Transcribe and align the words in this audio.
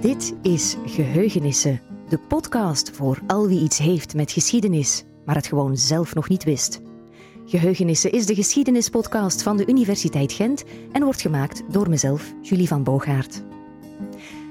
Dit 0.00 0.34
is 0.42 0.76
Geheugenissen, 0.86 1.80
de 2.08 2.18
podcast 2.18 2.90
voor 2.90 3.18
al 3.26 3.48
wie 3.48 3.60
iets 3.60 3.78
heeft 3.78 4.14
met 4.14 4.32
geschiedenis, 4.32 5.04
maar 5.24 5.34
het 5.34 5.46
gewoon 5.46 5.76
zelf 5.76 6.14
nog 6.14 6.28
niet 6.28 6.44
wist. 6.44 6.80
Geheugenissen 7.46 8.12
is 8.12 8.26
de 8.26 8.34
geschiedenispodcast 8.34 9.42
van 9.42 9.56
de 9.56 9.66
Universiteit 9.66 10.32
Gent 10.32 10.64
en 10.92 11.02
wordt 11.02 11.20
gemaakt 11.20 11.62
door 11.70 11.88
mezelf, 11.88 12.32
Julie 12.42 12.68
van 12.68 12.82
Boogaard. 12.82 13.42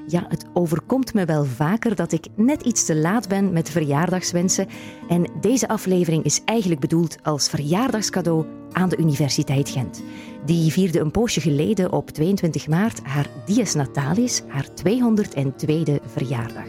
Ja, 0.07 0.25
het 0.29 0.45
overkomt 0.53 1.13
me 1.13 1.25
wel 1.25 1.45
vaker 1.45 1.95
dat 1.95 2.11
ik 2.11 2.27
net 2.35 2.61
iets 2.61 2.85
te 2.85 2.95
laat 2.95 3.27
ben 3.27 3.53
met 3.53 3.69
verjaardagswensen. 3.69 4.67
En 5.09 5.31
deze 5.41 5.67
aflevering 5.67 6.23
is 6.23 6.41
eigenlijk 6.45 6.81
bedoeld 6.81 7.17
als 7.23 7.49
verjaardagscadeau 7.49 8.45
aan 8.77 8.89
de 8.89 8.97
Universiteit 8.97 9.69
Gent. 9.69 10.03
Die 10.45 10.71
vierde 10.71 10.99
een 10.99 11.11
poosje 11.11 11.41
geleden 11.41 11.91
op 11.91 12.09
22 12.09 12.67
maart 12.67 12.99
haar 13.03 13.27
Dies 13.45 13.73
Natalis, 13.73 14.41
haar 14.47 14.65
202e 14.65 15.93
verjaardag. 16.05 16.65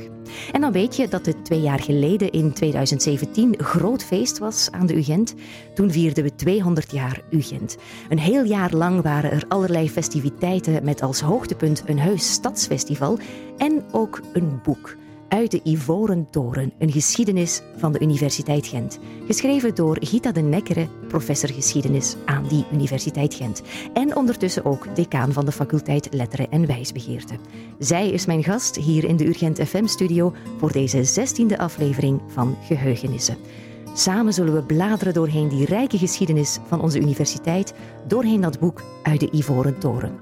En 0.53 0.61
dan 0.61 0.73
weet 0.73 0.97
je 0.97 1.09
dat 1.09 1.27
het 1.27 1.45
twee 1.45 1.61
jaar 1.61 1.81
geleden 1.81 2.31
in 2.31 2.53
2017 2.53 3.55
groot 3.59 4.05
feest 4.05 4.39
was 4.39 4.69
aan 4.71 4.87
de 4.87 4.97
UGent. 4.97 5.35
Toen 5.75 5.91
vierden 5.91 6.25
we 6.25 6.35
200 6.35 6.93
jaar 6.93 7.21
UGent. 7.31 7.77
Een 8.09 8.19
heel 8.19 8.45
jaar 8.45 8.75
lang 8.75 9.03
waren 9.03 9.31
er 9.31 9.45
allerlei 9.49 9.91
festiviteiten 9.91 10.85
met 10.85 11.03
als 11.03 11.21
hoogtepunt 11.21 11.83
een 11.87 11.99
heus 11.99 12.33
stadsfestival 12.33 13.19
en 13.57 13.85
ook 13.93 14.21
een 14.33 14.61
boek. 14.63 14.97
Uit 15.29 15.51
de 15.51 15.61
Ivoren 15.65 16.31
Toren, 16.31 16.73
een 16.79 16.93
geschiedenis 16.93 17.63
van 17.77 17.93
de 17.93 18.01
Universiteit 18.01 18.67
Gent. 18.67 18.99
Geschreven 19.27 19.75
door 19.75 19.97
Gita 20.01 20.33
de 20.33 20.41
Nekkere, 20.41 20.89
professor 21.09 21.49
geschiedenis 21.49 22.17
aan 22.25 22.49
die 22.49 22.65
Universiteit 22.73 23.35
Gent. 23.35 23.63
En 23.93 24.17
ondertussen 24.17 24.65
ook 24.65 24.97
decaan 24.97 25.33
van 25.33 25.45
de 25.45 25.53
faculteit 25.53 26.09
Letteren 26.15 26.51
en 26.51 26.67
Wijsbegeerte. 26.67 27.35
Zij 27.79 28.11
is 28.11 28.27
mijn 28.27 28.45
gast 28.45 28.77
hier 28.77 29.05
in 29.05 29.17
de 29.17 29.27
Urgent 29.27 29.61
FM-studio 29.61 30.35
voor 30.59 30.73
deze 30.73 31.05
zestiende 31.05 31.59
aflevering 31.59 32.21
van 32.27 32.57
Geheugenissen. 32.63 33.37
Samen 33.95 34.33
zullen 34.33 34.55
we 34.55 34.63
bladeren 34.63 35.15
doorheen 35.15 35.49
die 35.49 35.67
rijke 35.67 35.99
geschiedenis 35.99 36.59
van 36.67 36.81
onze 36.81 37.01
universiteit, 37.01 37.75
doorheen 38.07 38.41
dat 38.41 38.59
boek 38.59 38.83
uit 39.03 39.21
de 39.21 39.29
Ivoren 39.33 39.79
Toren. 39.79 40.13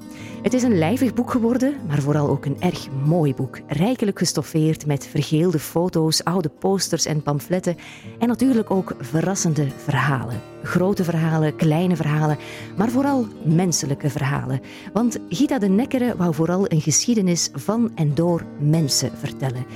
Het 0.43 0.55
is 0.55 0.63
een 0.63 0.79
lijvig 0.79 1.15
boek 1.15 1.31
geworden, 1.31 1.75
maar 1.87 2.01
vooral 2.01 2.29
ook 2.29 2.45
een 2.45 2.61
erg 2.61 2.89
mooi 3.05 3.35
boek. 3.35 3.61
Rijkelijk 3.67 4.19
gestoffeerd 4.19 4.87
met 4.87 5.07
vergeelde 5.07 5.59
foto's, 5.59 6.25
oude 6.25 6.49
posters 6.49 7.07
en 7.07 7.23
pamfletten. 7.23 7.77
En 8.19 8.29
natuurlijk 8.29 8.71
ook 8.71 8.95
verrassende 9.01 9.67
verhalen. 9.77 10.41
Grote 10.63 11.05
verhalen, 11.05 11.57
kleine 11.57 11.97
verhalen, 11.97 12.39
maar 12.77 12.89
vooral 12.89 13.27
menselijke 13.45 14.11
verhalen. 14.11 14.61
Want 14.93 15.19
Gita 15.29 15.59
de 15.59 15.69
Nekkere 15.69 16.17
wou 16.17 16.35
vooral 16.35 16.65
een 16.73 16.81
geschiedenis 16.81 17.51
van 17.53 17.91
en 17.95 18.15
door 18.15 18.45
mensen 18.59 19.11
vertellen. 19.19 19.67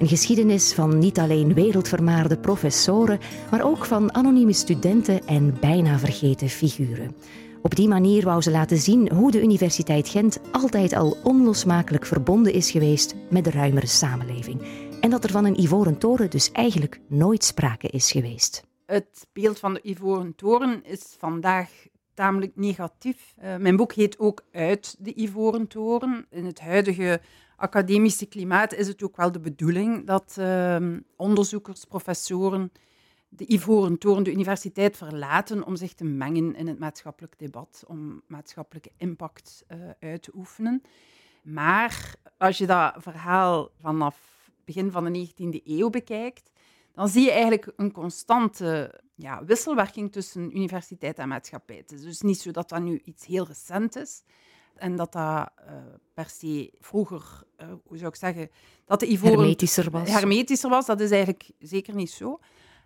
Een 0.00 0.08
geschiedenis 0.08 0.72
van 0.72 0.98
niet 0.98 1.18
alleen 1.18 1.54
wereldvermaarde 1.54 2.38
professoren, 2.38 3.18
maar 3.50 3.64
ook 3.64 3.84
van 3.84 4.14
anonieme 4.14 4.52
studenten 4.52 5.26
en 5.26 5.60
bijna 5.60 5.98
vergeten 5.98 6.48
figuren. 6.48 7.14
Op 7.62 7.74
die 7.74 7.88
manier 7.88 8.24
wou 8.24 8.42
ze 8.42 8.50
laten 8.50 8.78
zien 8.78 9.12
hoe 9.12 9.30
de 9.30 9.42
Universiteit 9.42 10.08
Gent 10.08 10.40
altijd 10.52 10.92
al 10.92 11.16
onlosmakelijk 11.24 12.06
verbonden 12.06 12.52
is 12.52 12.70
geweest 12.70 13.14
met 13.30 13.44
de 13.44 13.50
ruimere 13.50 13.86
samenleving. 13.86 14.62
En 15.00 15.10
dat 15.10 15.24
er 15.24 15.30
van 15.30 15.44
een 15.44 15.60
Ivoren 15.60 15.98
Toren 15.98 16.30
dus 16.30 16.52
eigenlijk 16.52 17.00
nooit 17.08 17.44
sprake 17.44 17.88
is 17.88 18.10
geweest. 18.10 18.64
Het 18.86 19.26
beeld 19.32 19.58
van 19.58 19.74
de 19.74 19.80
Ivoren 19.82 20.34
Toren 20.34 20.84
is 20.84 21.16
vandaag 21.18 21.70
tamelijk 22.20 22.56
negatief. 22.56 23.34
Uh, 23.42 23.56
mijn 23.56 23.76
boek 23.76 23.92
heet 23.92 24.18
ook 24.18 24.44
Uit 24.52 24.96
de 24.98 25.20
Ivoren 25.20 25.66
Toren. 25.66 26.26
In 26.30 26.44
het 26.44 26.60
huidige 26.60 27.20
academische 27.56 28.26
klimaat 28.26 28.74
is 28.74 28.88
het 28.88 29.02
ook 29.02 29.16
wel 29.16 29.32
de 29.32 29.40
bedoeling 29.40 30.06
dat 30.06 30.36
uh, 30.38 30.76
onderzoekers, 31.16 31.84
professoren 31.84 32.72
de 33.28 33.52
Ivoren 33.52 33.98
Toren, 33.98 34.22
de 34.22 34.32
universiteit, 34.32 34.96
verlaten 34.96 35.66
om 35.66 35.76
zich 35.76 35.94
te 35.94 36.04
mengen 36.04 36.54
in 36.54 36.68
het 36.68 36.78
maatschappelijk 36.78 37.38
debat, 37.38 37.84
om 37.86 38.22
maatschappelijke 38.26 38.90
impact 38.96 39.64
uh, 39.68 39.78
uit 40.00 40.22
te 40.22 40.32
oefenen. 40.34 40.82
Maar 41.42 42.14
als 42.38 42.58
je 42.58 42.66
dat 42.66 42.94
verhaal 42.96 43.70
vanaf 43.78 44.50
begin 44.64 44.90
van 44.90 45.12
de 45.12 45.28
19e 45.28 45.64
eeuw 45.64 45.90
bekijkt, 45.90 46.50
dan 47.00 47.08
zie 47.08 47.24
je 47.24 47.30
eigenlijk 47.30 47.72
een 47.76 47.92
constante 47.92 49.00
ja, 49.14 49.44
wisselwerking 49.44 50.12
tussen 50.12 50.56
universiteit 50.56 51.18
en 51.18 51.28
maatschappij. 51.28 51.76
Het 51.76 51.92
is 51.92 52.02
dus 52.02 52.20
niet 52.20 52.40
zo 52.40 52.50
dat 52.50 52.68
dat 52.68 52.82
nu 52.82 53.00
iets 53.04 53.26
heel 53.26 53.46
recent 53.46 53.96
is 53.96 54.22
en 54.74 54.96
dat 54.96 55.12
dat 55.12 55.50
uh, 55.66 55.74
per 56.14 56.28
se 56.28 56.72
vroeger, 56.80 57.42
uh, 57.60 57.66
hoe 57.84 57.96
zou 57.96 58.08
ik 58.10 58.16
zeggen, 58.16 58.50
dat 58.84 59.00
de 59.00 59.06
ivoren... 59.06 59.38
Hermetischer 59.38 59.90
was. 59.90 60.10
Hermetischer 60.10 60.70
was, 60.70 60.86
dat 60.86 61.00
is 61.00 61.10
eigenlijk 61.10 61.50
zeker 61.58 61.94
niet 61.94 62.10
zo. 62.10 62.40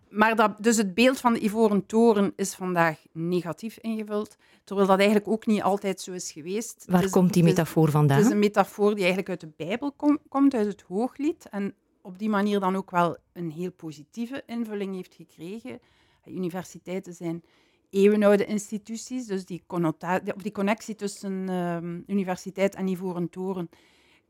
Maar 0.08 0.36
dat, 0.36 0.62
dus 0.62 0.76
het 0.76 0.94
beeld 0.94 1.20
van 1.20 1.32
de 1.32 1.44
Ivoren 1.44 1.86
Toren 1.86 2.32
is 2.36 2.54
vandaag 2.54 2.98
negatief 3.12 3.78
ingevuld, 3.78 4.36
terwijl 4.64 4.88
dat 4.88 4.98
eigenlijk 4.98 5.28
ook 5.28 5.47
niet 5.47 5.62
altijd 5.62 6.00
zo 6.00 6.12
is 6.12 6.32
geweest. 6.32 6.84
Waar 6.88 7.10
komt 7.10 7.32
die 7.32 7.42
metafoor 7.42 7.91
vandaan? 7.91 8.16
Het 8.16 8.26
is 8.26 8.32
een 8.32 8.38
metafoor 8.38 8.88
die 8.88 9.04
eigenlijk 9.04 9.28
uit 9.28 9.41
de 9.41 9.64
Bijbel 9.64 9.92
kom, 9.92 10.19
komt, 10.28 10.54
uit 10.54 10.66
het 10.66 10.82
Hooglied, 10.82 11.48
en 11.50 11.74
op 12.04 12.19
die 12.19 12.28
manier 12.28 12.60
dan 12.60 12.76
ook 12.76 12.91
wel 12.91 13.16
een 13.32 13.50
heel 13.50 13.72
positieve 13.72 14.42
invulling 14.47 14.94
heeft 14.94 15.15
gekregen. 15.15 15.81
Universiteiten 16.25 17.15
zijn 17.15 17.44
eeuwenoude 17.91 18.44
instituties, 18.44 19.26
dus 19.26 19.44
die, 19.44 19.65
die 20.37 20.53
connectie 20.53 20.94
tussen 20.94 21.48
um, 21.48 22.04
universiteit 22.06 22.75
en 22.75 22.88
Ivoren 22.88 23.28
Toren 23.28 23.69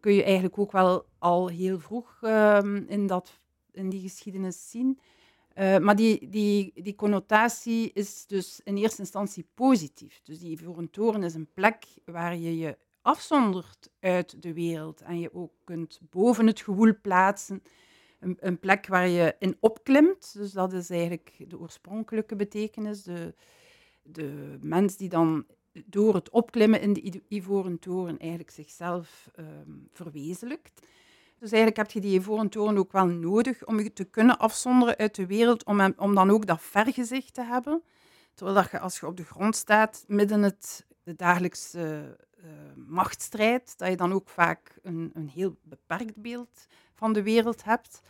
kun 0.00 0.12
je 0.12 0.22
eigenlijk 0.22 0.58
ook 0.58 0.72
wel 0.72 1.06
al 1.18 1.48
heel 1.48 1.78
vroeg 1.78 2.18
um, 2.22 2.84
in, 2.88 3.06
dat, 3.06 3.40
in 3.72 3.88
die 3.88 4.00
geschiedenis 4.00 4.70
zien. 4.70 4.98
Uh, 5.58 5.78
maar 5.78 5.96
die, 5.96 6.28
die, 6.28 6.72
die 6.82 6.94
connotatie 6.94 7.90
is 7.92 8.26
dus 8.26 8.60
in 8.64 8.76
eerste 8.76 9.00
instantie 9.00 9.46
positief. 9.54 10.20
Dus 10.22 10.38
die 10.38 10.50
Ivoren 10.50 10.90
Toren 10.90 11.22
is 11.22 11.34
een 11.34 11.48
plek 11.54 11.84
waar 12.04 12.36
je 12.36 12.58
je 12.58 12.78
afzondert 13.04 13.90
uit 14.00 14.42
de 14.42 14.52
wereld 14.52 15.00
en 15.00 15.20
je 15.20 15.34
ook 15.34 15.52
kunt 15.64 16.00
boven 16.10 16.46
het 16.46 16.60
gewoel 16.60 16.92
plaatsen. 17.02 17.62
Een, 18.20 18.36
een 18.40 18.58
plek 18.58 18.86
waar 18.86 19.08
je 19.08 19.36
in 19.38 19.56
opklimt. 19.60 20.34
Dus 20.34 20.52
dat 20.52 20.72
is 20.72 20.90
eigenlijk 20.90 21.44
de 21.48 21.58
oorspronkelijke 21.58 22.36
betekenis. 22.36 23.02
De, 23.02 23.34
de 24.02 24.58
mens 24.60 24.96
die 24.96 25.08
dan 25.08 25.46
door 25.84 26.14
het 26.14 26.30
opklimmen 26.30 26.80
in 26.80 26.92
de 26.92 27.22
Ivoren 27.28 27.78
Toren 27.78 28.18
eigenlijk 28.18 28.50
zichzelf 28.50 29.30
um, 29.38 29.88
verwezenlijkt. 29.90 30.86
Dus 31.38 31.52
eigenlijk 31.52 31.76
heb 31.76 31.90
je 31.90 32.00
die 32.08 32.20
ivoren 32.20 32.48
toren 32.48 32.78
ook 32.78 32.92
wel 32.92 33.06
nodig 33.06 33.66
om 33.66 33.80
je 33.80 33.92
te 33.92 34.04
kunnen 34.04 34.38
afzonderen 34.38 34.96
uit 34.96 35.14
de 35.14 35.26
wereld, 35.26 35.64
om, 35.64 35.94
om 35.96 36.14
dan 36.14 36.30
ook 36.30 36.46
dat 36.46 36.62
vergezicht 36.62 37.34
te 37.34 37.42
hebben. 37.42 37.82
Terwijl 38.34 38.56
dat 38.56 38.70
je, 38.70 38.78
als 38.78 39.00
je 39.00 39.06
op 39.06 39.16
de 39.16 39.24
grond 39.24 39.56
staat, 39.56 40.04
midden 40.06 40.42
het, 40.42 40.86
de 41.04 41.14
dagelijkse 41.14 42.16
uh, 42.36 42.50
machtsstrijd, 42.86 43.78
dat 43.78 43.88
je 43.88 43.96
dan 43.96 44.12
ook 44.12 44.28
vaak 44.28 44.78
een, 44.82 45.10
een 45.14 45.28
heel 45.28 45.56
beperkt 45.62 46.16
beeld 46.16 46.66
van 46.94 47.12
de 47.12 47.22
wereld 47.22 47.64
hebt. 47.64 48.00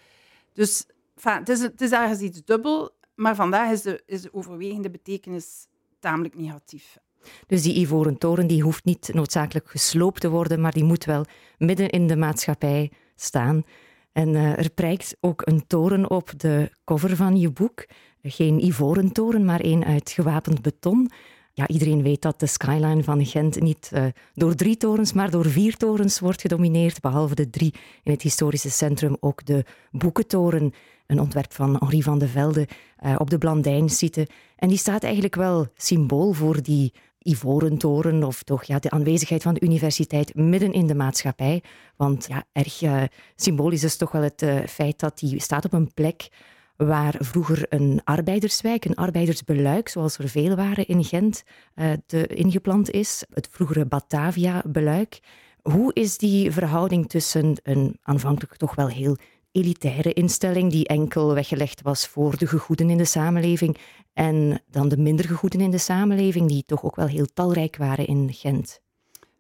Dus 0.53 0.87
het, 1.21 1.49
is, 1.49 1.61
het 1.61 1.81
is 1.81 1.91
ergens 1.91 2.21
iets 2.21 2.45
dubbel, 2.45 2.91
maar 3.15 3.35
vandaag 3.35 3.71
is 3.71 3.83
de, 3.83 4.03
is 4.07 4.23
de 4.23 4.35
overwegende 4.35 4.91
betekenis 4.91 5.67
tamelijk 5.99 6.35
negatief. 6.35 6.99
Dus 7.47 7.63
die 7.63 7.79
ivoren 7.79 8.19
toren 8.19 8.47
die 8.47 8.63
hoeft 8.63 8.85
niet 8.85 9.11
noodzakelijk 9.13 9.71
gesloopt 9.71 10.21
te 10.21 10.31
worden, 10.31 10.61
maar 10.61 10.73
die 10.73 10.85
moet 10.85 11.05
wel 11.05 11.25
midden 11.59 11.91
in 11.91 12.07
de 12.07 12.17
maatschappij 12.17 12.93
staan. 13.17 13.63
En 14.13 14.29
uh, 14.29 14.59
er 14.59 14.71
prijkt 14.71 15.17
ook 15.21 15.47
een 15.47 15.67
toren 15.67 16.11
op 16.11 16.33
de 16.37 16.71
cover 16.85 17.17
van 17.17 17.37
je 17.37 17.51
boek. 17.51 17.87
Geen 18.23 18.65
ivoren 18.65 19.13
toren, 19.13 19.45
maar 19.45 19.61
een 19.63 19.85
uit 19.85 20.11
gewapend 20.11 20.63
beton. 20.63 21.11
Ja, 21.57 21.69
iedereen 21.69 22.03
weet 22.03 22.23
dat 22.23 22.41
de 22.41 22.47
skyline 22.47 23.03
van 23.03 23.27
Gent 23.27 23.61
niet 23.61 23.91
uh, 23.95 24.05
door 24.35 24.55
drie 24.55 24.77
torens, 24.77 25.13
maar 25.13 25.31
door 25.31 25.47
vier 25.47 25.77
torens 25.77 26.21
wordt 26.21 26.41
gedomineerd. 26.41 27.01
Behalve 27.01 27.35
de 27.35 27.51
drie 27.51 27.75
in 28.03 28.13
het 28.13 28.23
historische 28.23 28.71
centrum 28.71 29.17
ook 29.21 29.47
de 29.47 29.65
Boekentoren, 29.91 30.73
een 31.07 31.21
ontwerp 31.21 31.53
van 31.53 31.77
Henri 31.79 32.03
van 32.03 32.19
de 32.19 32.29
Velde, 32.29 32.69
uh, 33.05 33.15
op 33.19 33.31
de 33.31 33.39
Blandijn 33.39 33.91
zitten. 33.91 34.27
En 34.57 34.69
die 34.69 34.79
staat 34.79 35.03
eigenlijk 35.03 35.35
wel 35.35 35.67
symbool 35.77 36.33
voor 36.33 36.63
die 36.63 36.93
ivoren 37.19 37.79
toren 37.79 38.25
of 38.25 38.43
toch 38.43 38.65
ja, 38.65 38.79
de 38.79 38.91
aanwezigheid 38.91 39.43
van 39.43 39.55
de 39.55 39.61
universiteit 39.61 40.35
midden 40.35 40.73
in 40.73 40.87
de 40.87 40.95
maatschappij. 40.95 41.63
Want 41.97 42.27
ja, 42.29 42.45
erg 42.53 42.83
uh, 42.83 43.03
symbolisch 43.37 43.85
is 43.85 43.97
toch 43.97 44.11
wel 44.13 44.23
het 44.23 44.45
feit 44.71 45.01
dat 45.01 45.19
die 45.19 45.41
staat 45.41 45.65
op 45.65 45.73
een 45.73 45.93
plek 45.95 46.29
waar 46.77 47.15
vroeger 47.19 47.67
een 47.69 48.01
arbeiderswijk, 48.05 48.85
een 48.85 48.95
arbeidersbeluik, 48.95 49.89
zoals 49.89 50.19
er 50.19 50.29
veel 50.29 50.57
waren 50.57 50.87
in 50.87 51.05
Gent, 51.05 51.43
uh, 51.75 51.93
te, 52.07 52.27
ingeplant 52.27 52.91
is. 52.91 53.25
Het 53.33 53.49
vroegere 53.51 53.87
Batavia-beluik. 53.87 55.21
Hoe 55.63 55.93
is 55.93 56.19
die 56.19 56.51
verhouding 56.51 57.09
tussen 57.09 57.55
een 57.63 57.99
aanvankelijk 58.03 58.57
toch 58.57 58.75
wel 58.75 58.89
heel 58.89 59.17
elitaire 59.53 60.13
instelling 60.13 60.71
die 60.71 60.87
enkel 60.87 61.35
weggelegd 61.35 61.83
was 61.83 62.07
voor 62.07 62.39
de 62.39 62.47
gegoeden 62.47 62.91
in 62.91 62.97
de 62.97 63.05
samenleving 63.05 63.77
en 64.13 64.63
dan 64.71 64.89
de 64.89 64.97
minder 64.97 65.25
gegoeden 65.25 65.61
in 65.61 65.71
de 65.71 65.79
samenleving 65.79 66.49
die 66.49 66.63
toch 66.63 66.85
ook 66.85 66.97
wel 66.97 67.07
heel 67.07 67.27
talrijk 67.35 67.77
waren 67.77 68.07
in 68.07 68.33
Gent? 68.33 68.81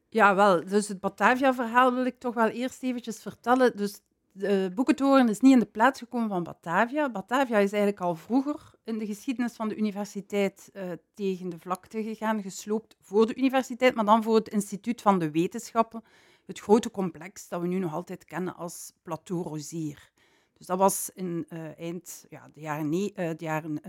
Ja, 0.09 0.35
wel. 0.35 0.65
Dus 0.65 0.89
het 0.89 1.01
Batavia-verhaal 1.01 1.95
wil 1.95 2.07
ik 2.07 2.19
toch 2.19 2.35
wel 2.35 2.49
eerst 2.49 2.83
eventjes 2.83 3.19
vertellen. 3.19 3.77
Dus 3.77 4.01
de 4.37 4.71
Boekentoren 4.75 5.29
is 5.29 5.41
niet 5.41 5.53
in 5.53 5.59
de 5.59 5.67
plaats 5.67 5.99
gekomen 5.99 6.29
van 6.29 6.43
Batavia. 6.43 7.11
Batavia 7.11 7.59
is 7.59 7.73
eigenlijk 7.73 8.01
al 8.01 8.15
vroeger 8.15 8.71
in 8.85 8.99
de 8.99 9.07
geschiedenis 9.07 9.53
van 9.53 9.69
de 9.69 9.77
universiteit 9.77 10.71
uh, 10.73 10.83
tegen 11.15 11.49
de 11.49 11.59
vlakte 11.59 12.03
gegaan, 12.03 12.43
gesloopt 12.43 12.97
voor 13.01 13.27
de 13.27 13.35
universiteit, 13.35 13.95
maar 13.95 14.05
dan 14.05 14.23
voor 14.23 14.35
het 14.35 14.49
Instituut 14.49 15.03
van 15.03 15.19
de 15.19 15.31
Wetenschappen, 15.31 16.05
het 16.47 16.61
grote 16.61 16.91
complex 16.91 17.49
dat 17.49 17.61
we 17.61 17.67
nu 17.67 17.79
nog 17.79 17.93
altijd 17.93 18.25
kennen 18.25 18.57
als 18.57 18.93
Plateau 19.03 19.43
Rosier. 19.43 20.11
Dus 20.59 20.67
dat 20.67 20.79
was 20.79 21.11
in 21.15 21.47
uh, 21.49 21.79
eind 21.79 22.27
ja, 22.29 22.51
de 22.53 22.61
jaren, 22.61 22.89
nee, 22.89 23.13
uh, 23.17 23.31
de 23.37 23.45
jaren 23.45 23.81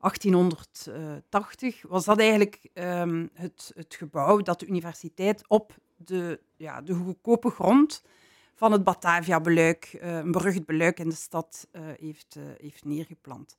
1880, 0.00 1.82
was 1.88 2.04
dat 2.04 2.18
eigenlijk 2.18 2.68
um, 2.74 3.30
het, 3.32 3.72
het 3.74 3.94
gebouw 3.94 4.38
dat 4.38 4.60
de 4.60 4.66
universiteit 4.66 5.48
op 5.48 5.74
de, 5.96 6.40
ja, 6.56 6.80
de 6.80 6.94
goedkope 6.94 7.50
grond 7.50 8.02
van 8.58 8.72
het 8.72 8.84
Batavia-beluik, 8.84 9.98
uh, 10.02 10.16
een 10.16 10.30
berucht 10.30 10.66
beluik 10.66 11.00
in 11.00 11.08
de 11.08 11.14
stad, 11.14 11.68
uh, 11.72 11.82
heeft, 12.00 12.36
uh, 12.36 12.42
heeft 12.60 12.84
neergeplant. 12.84 13.56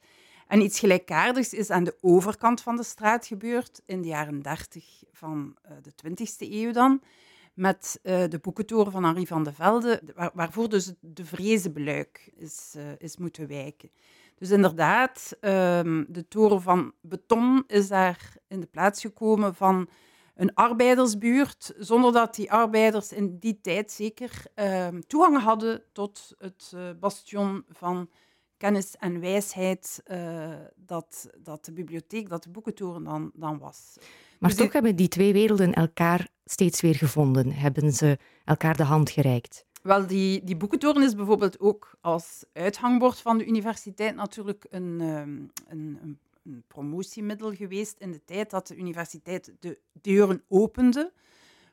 En 0.47 0.61
iets 0.61 0.79
gelijkaardigs 0.79 1.53
is 1.53 1.69
aan 1.69 1.83
de 1.83 1.97
overkant 2.01 2.61
van 2.61 2.75
de 2.75 2.83
straat 2.83 3.25
gebeurd 3.25 3.81
in 3.85 4.01
de 4.01 4.07
jaren 4.07 4.41
30 4.41 5.03
van 5.11 5.55
de 5.81 5.91
20e 5.91 6.51
eeuw 6.51 6.71
dan, 6.71 7.01
met 7.53 7.99
de 8.03 8.39
boekentoren 8.41 8.91
van 8.91 9.03
Henri 9.03 9.27
van 9.27 9.43
de 9.43 9.53
Velde, 9.53 10.01
waar, 10.15 10.31
waarvoor 10.33 10.69
dus 10.69 10.93
de 10.99 11.25
vrezenbeluik 11.25 12.31
beluik 12.33 12.51
is, 12.51 12.75
is 12.97 13.17
moeten 13.17 13.47
wijken. 13.47 13.89
Dus 14.35 14.49
inderdaad, 14.49 15.37
um, 15.41 16.05
de 16.09 16.27
toren 16.27 16.61
van 16.61 16.93
beton 17.01 17.63
is 17.67 17.87
daar 17.87 18.33
in 18.47 18.59
de 18.59 18.65
plaats 18.65 19.01
gekomen 19.01 19.55
van 19.55 19.89
een 20.39 20.53
arbeidersbuurt, 20.53 21.73
zonder 21.77 22.13
dat 22.13 22.35
die 22.35 22.51
arbeiders 22.51 23.11
in 23.11 23.37
die 23.39 23.59
tijd 23.61 23.91
zeker 23.91 24.43
uh, 24.55 24.87
toegang 24.87 25.41
hadden 25.41 25.83
tot 25.91 26.35
het 26.37 26.71
uh, 26.75 26.89
bastion 26.99 27.63
van 27.69 28.09
kennis 28.57 28.95
en 28.97 29.19
wijsheid 29.19 30.01
uh, 30.11 30.49
dat, 30.75 31.29
dat 31.37 31.65
de 31.65 31.73
bibliotheek, 31.73 32.29
dat 32.29 32.43
de 32.43 32.49
boekentoren 32.49 33.03
dan, 33.03 33.31
dan 33.33 33.59
was. 33.59 33.97
Maar 34.39 34.49
dus 34.49 34.59
toch 34.59 34.73
hebben 34.73 34.95
die 34.95 35.07
twee 35.07 35.33
werelden 35.33 35.73
elkaar 35.73 36.27
steeds 36.45 36.81
weer 36.81 36.95
gevonden, 36.95 37.51
hebben 37.51 37.91
ze 37.93 38.17
elkaar 38.45 38.77
de 38.77 38.83
hand 38.83 39.09
gereikt. 39.09 39.65
Wel, 39.81 40.07
die, 40.07 40.43
die 40.43 40.57
boekentoren 40.57 41.03
is 41.03 41.15
bijvoorbeeld 41.15 41.59
ook 41.59 41.97
als 42.01 42.45
uithangbord 42.53 43.19
van 43.19 43.37
de 43.37 43.45
universiteit 43.45 44.15
natuurlijk 44.15 44.65
een, 44.69 45.01
um, 45.01 45.51
een, 45.67 45.99
een 46.01 46.19
een 46.43 46.63
promotiemiddel 46.67 47.53
geweest 47.53 47.99
in 47.99 48.11
de 48.11 48.25
tijd 48.25 48.49
dat 48.49 48.67
de 48.67 48.75
universiteit 48.75 49.53
de 49.59 49.79
deuren 50.01 50.43
opende 50.47 51.11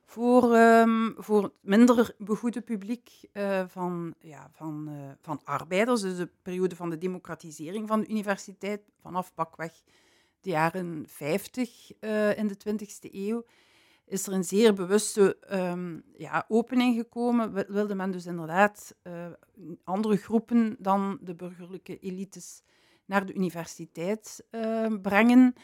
voor, 0.07 0.57
um, 0.57 1.15
voor 1.19 1.53
minder 1.61 2.15
begoede 2.19 2.61
publiek 2.61 3.11
uh, 3.33 3.65
van, 3.69 4.15
ja, 4.21 4.51
van, 4.53 4.89
uh, 4.89 5.11
van 5.21 5.41
arbeiders. 5.45 6.01
Dus 6.01 6.17
de 6.17 6.29
periode 6.43 6.77
van 6.77 6.91
de 6.91 6.99
democratisering 6.99 7.89
van 7.89 8.01
de 8.01 8.09
universiteit 8.09 8.83
vanaf 9.01 9.35
pakweg 9.35 9.83
de 10.41 10.51
jaren 10.51 11.05
50 11.09 11.91
uh, 12.01 12.31
eh, 12.31 12.39
in 12.39 12.47
de 12.47 12.57
20e 12.57 13.13
eeuw 13.13 13.45
is 14.05 14.27
er 14.27 14.33
een 14.33 14.45
zeer 14.45 14.75
bewuste 14.75 15.37
um, 15.53 16.03
ja, 16.17 16.45
opening 16.49 16.97
gekomen. 16.97 17.73
Wilde 17.73 17.95
men 17.95 18.11
dus 18.11 18.27
inderdaad 18.27 18.95
andere 19.85 20.17
groepen 20.17 20.77
dan 20.79 21.19
de 21.21 21.35
burgerlijke 21.35 21.99
elites 21.99 22.63
naar 23.07 23.27
de 23.27 23.35
universiteit 23.35 24.45
uh, 24.51 24.87
brengen. 25.03 25.55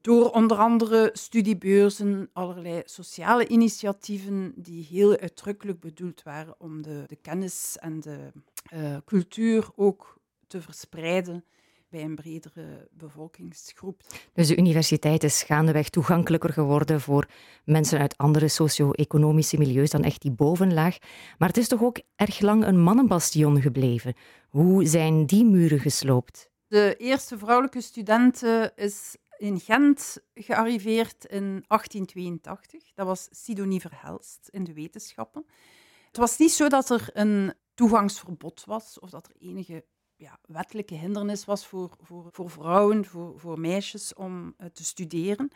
Door 0.00 0.30
onder 0.30 0.56
andere 0.56 1.10
studiebeurzen, 1.12 2.30
allerlei 2.32 2.82
sociale 2.84 3.48
initiatieven 3.48 4.52
die 4.56 4.86
heel 4.90 5.16
uitdrukkelijk 5.16 5.80
bedoeld 5.80 6.22
waren 6.22 6.54
om 6.58 6.82
de, 6.82 7.04
de 7.06 7.16
kennis 7.16 7.76
en 7.78 8.00
de 8.00 8.32
uh, 8.74 8.96
cultuur 9.04 9.68
ook 9.74 10.20
te 10.46 10.62
verspreiden 10.62 11.44
bij 11.94 12.04
een 12.04 12.14
bredere 12.14 12.88
bevolkingsgroep. 12.90 14.02
Dus 14.32 14.48
de 14.48 14.56
universiteit 14.56 15.24
is 15.24 15.42
gaandeweg 15.42 15.88
toegankelijker 15.88 16.52
geworden 16.52 17.00
voor 17.00 17.28
mensen 17.64 17.98
uit 17.98 18.16
andere 18.16 18.48
socio-economische 18.48 19.58
milieus 19.58 19.90
dan 19.90 20.02
echt 20.02 20.22
die 20.22 20.30
bovenlaag. 20.30 20.98
Maar 21.38 21.48
het 21.48 21.56
is 21.56 21.68
toch 21.68 21.82
ook 21.82 22.00
erg 22.16 22.40
lang 22.40 22.66
een 22.66 22.80
mannenbastion 22.80 23.60
gebleven. 23.60 24.14
Hoe 24.48 24.86
zijn 24.86 25.26
die 25.26 25.44
muren 25.44 25.80
gesloopt? 25.80 26.50
De 26.66 26.94
eerste 26.98 27.38
vrouwelijke 27.38 27.80
student 27.80 28.42
is 28.76 29.16
in 29.38 29.60
Gent 29.60 30.18
gearriveerd 30.34 31.24
in 31.24 31.64
1882. 31.68 32.94
Dat 32.94 33.06
was 33.06 33.28
Sidonie 33.30 33.80
Verhelst 33.80 34.48
in 34.50 34.64
de 34.64 34.72
wetenschappen. 34.72 35.46
Het 36.06 36.16
was 36.16 36.38
niet 36.38 36.52
zo 36.52 36.68
dat 36.68 36.90
er 36.90 37.08
een 37.12 37.52
toegangsverbod 37.74 38.64
was 38.64 38.98
of 38.98 39.10
dat 39.10 39.26
er 39.26 39.34
enige 39.38 39.84
ja, 40.16 40.38
wettelijke 40.46 40.94
hindernis 40.94 41.44
was 41.44 41.66
voor, 41.66 41.96
voor, 42.00 42.28
voor 42.30 42.50
vrouwen, 42.50 43.04
voor, 43.04 43.40
voor 43.40 43.60
meisjes 43.60 44.14
om 44.14 44.54
uh, 44.58 44.66
te 44.66 44.84
studeren. 44.84 45.50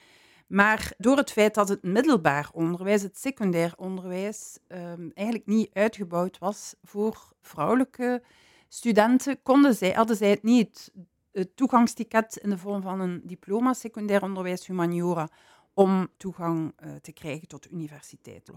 Maar 0.47 0.93
door 0.99 1.17
het 1.17 1.33
feit 1.33 1.55
dat 1.55 1.69
het 1.69 1.83
middelbaar 1.83 2.51
onderwijs, 2.53 3.03
het 3.03 3.19
secundair 3.19 3.75
onderwijs, 3.77 4.59
um, 4.69 5.11
eigenlijk 5.15 5.47
niet 5.47 5.71
uitgebouwd 5.73 6.39
was 6.39 6.75
voor 6.83 7.33
vrouwelijke 7.41 8.23
studenten, 8.69 9.43
konden 9.43 9.75
zij, 9.75 9.91
hadden 9.91 10.17
zij 10.17 10.31
het 10.31 10.43
niet, 10.43 10.93
het 11.33 11.57
toegangsticket 11.57 12.37
in 12.37 12.51
de 12.51 12.59
vorm 12.59 12.83
van 12.83 13.01
een 13.01 13.21
diploma 13.25 13.73
secundair 13.73 14.23
onderwijs 14.23 14.67
humaniora, 14.67 15.29
om 15.75 16.09
toegang 16.17 16.73
uh, 16.85 16.95
te 16.95 17.13
krijgen 17.13 17.49
tot 17.49 17.63
de 17.63 17.69
universiteit. 17.69 18.51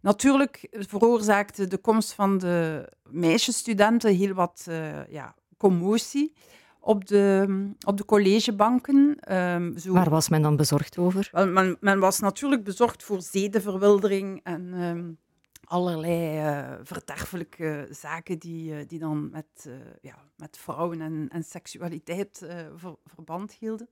Natuurlijk 0.00 0.66
veroorzaakte 0.70 1.66
de 1.66 1.78
komst 1.78 2.12
van 2.12 2.38
de 2.38 2.88
meisjesstudenten 3.10 4.14
heel 4.14 4.34
wat 4.34 4.66
uh, 4.68 5.08
ja, 5.08 5.34
commotie 5.56 6.34
op 6.80 7.06
de, 7.06 7.46
op 7.86 7.96
de 7.96 8.04
collegebanken. 8.04 9.18
Um, 9.34 9.78
zo. 9.78 9.92
Waar 9.92 10.10
was 10.10 10.28
men 10.28 10.42
dan 10.42 10.56
bezorgd 10.56 10.98
over? 10.98 11.28
Wel, 11.32 11.46
men, 11.46 11.76
men, 11.80 11.98
was 11.98 12.18
natuurlijk 12.18 12.64
bezorgd 12.64 13.02
voor 13.02 13.22
zedenverwildering 13.22 14.40
en 14.42 14.80
um, 14.80 15.18
allerlei 15.64 16.38
uh, 16.38 16.74
verderfelijke 16.82 17.88
zaken 17.90 18.38
die, 18.38 18.72
uh, 18.72 18.78
die 18.86 18.98
dan 18.98 19.30
met, 19.30 19.70
ja, 20.00 20.14
met 20.36 20.58
vrouwen 20.58 21.00
en, 21.00 21.28
en 21.28 21.44
seksualiteit 21.44 22.46
ver, 22.76 22.94
verband 23.04 23.52
hielden. 23.52 23.88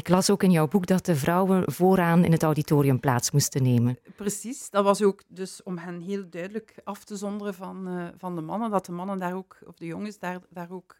Ik 0.00 0.08
las 0.08 0.30
ook 0.30 0.42
in 0.42 0.50
jouw 0.50 0.68
boek 0.68 0.86
dat 0.86 1.04
de 1.04 1.16
vrouwen 1.16 1.72
vooraan 1.72 2.24
in 2.24 2.32
het 2.32 2.42
auditorium 2.42 3.00
plaats 3.00 3.30
moesten 3.30 3.62
nemen. 3.62 3.98
Precies, 4.16 4.70
dat 4.70 4.84
was 4.84 5.02
ook 5.02 5.22
dus 5.28 5.62
om 5.62 5.78
hen 5.78 6.00
heel 6.00 6.30
duidelijk 6.30 6.74
af 6.84 7.04
te 7.04 7.16
zonderen 7.16 7.54
van, 7.54 8.10
van 8.16 8.34
de 8.34 8.40
mannen, 8.40 8.70
dat 8.70 8.86
de 8.86 8.92
mannen 8.92 9.18
daar 9.18 9.34
ook, 9.34 9.58
of 9.66 9.76
de 9.76 9.86
jongens 9.86 10.18
daar, 10.18 10.40
daar 10.48 10.70
ook 10.70 10.96